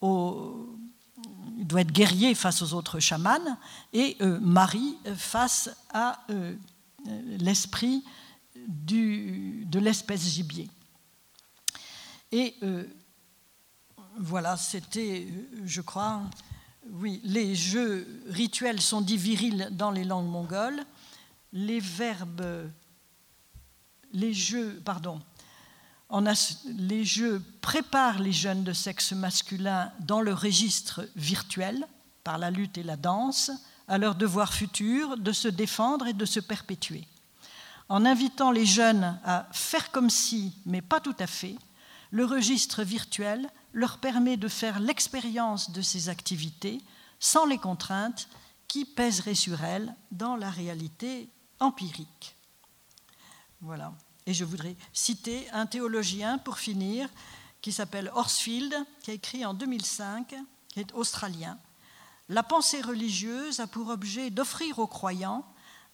[0.00, 0.76] au,
[1.56, 3.56] il doit être guerrier face aux autres chamans
[3.92, 6.56] et euh, mari face à euh,
[7.38, 8.04] l'esprit
[8.56, 10.68] de l'espèce gibier.
[12.32, 12.56] Et
[14.16, 15.28] voilà, c'était,
[15.64, 16.22] je crois,
[16.90, 20.84] oui, les jeux rituels sont dits virils dans les langues mongoles.
[21.52, 22.70] Les verbes,
[24.12, 25.20] les jeux, pardon,
[26.66, 31.86] les jeux préparent les jeunes de sexe masculin dans le registre virtuel
[32.22, 33.50] par la lutte et la danse
[33.88, 37.06] à leur devoir futur de se défendre et de se perpétuer.
[37.88, 41.56] En invitant les jeunes à faire comme si, mais pas tout à fait,
[42.10, 46.80] le registre virtuel leur permet de faire l'expérience de ces activités
[47.20, 48.28] sans les contraintes
[48.66, 51.28] qui pèseraient sur elles dans la réalité
[51.60, 52.36] empirique.
[53.60, 53.92] Voilà.
[54.26, 57.08] Et je voudrais citer un théologien pour finir
[57.60, 60.34] qui s'appelle Horsfield, qui a écrit en 2005,
[60.68, 61.58] qui est australien,
[62.28, 65.44] la pensée religieuse a pour objet d'offrir aux croyants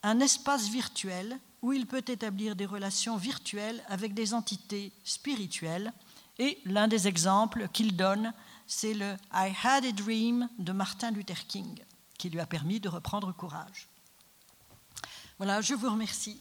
[0.02, 5.92] un espace virtuel où il peut établir des relations virtuelles avec des entités spirituelles.
[6.40, 8.32] Et l'un des exemples qu'il donne,
[8.66, 11.78] c'est le I had a dream de Martin Luther King,
[12.16, 13.88] qui lui a permis de reprendre courage.
[15.36, 16.40] Voilà, je vous remercie.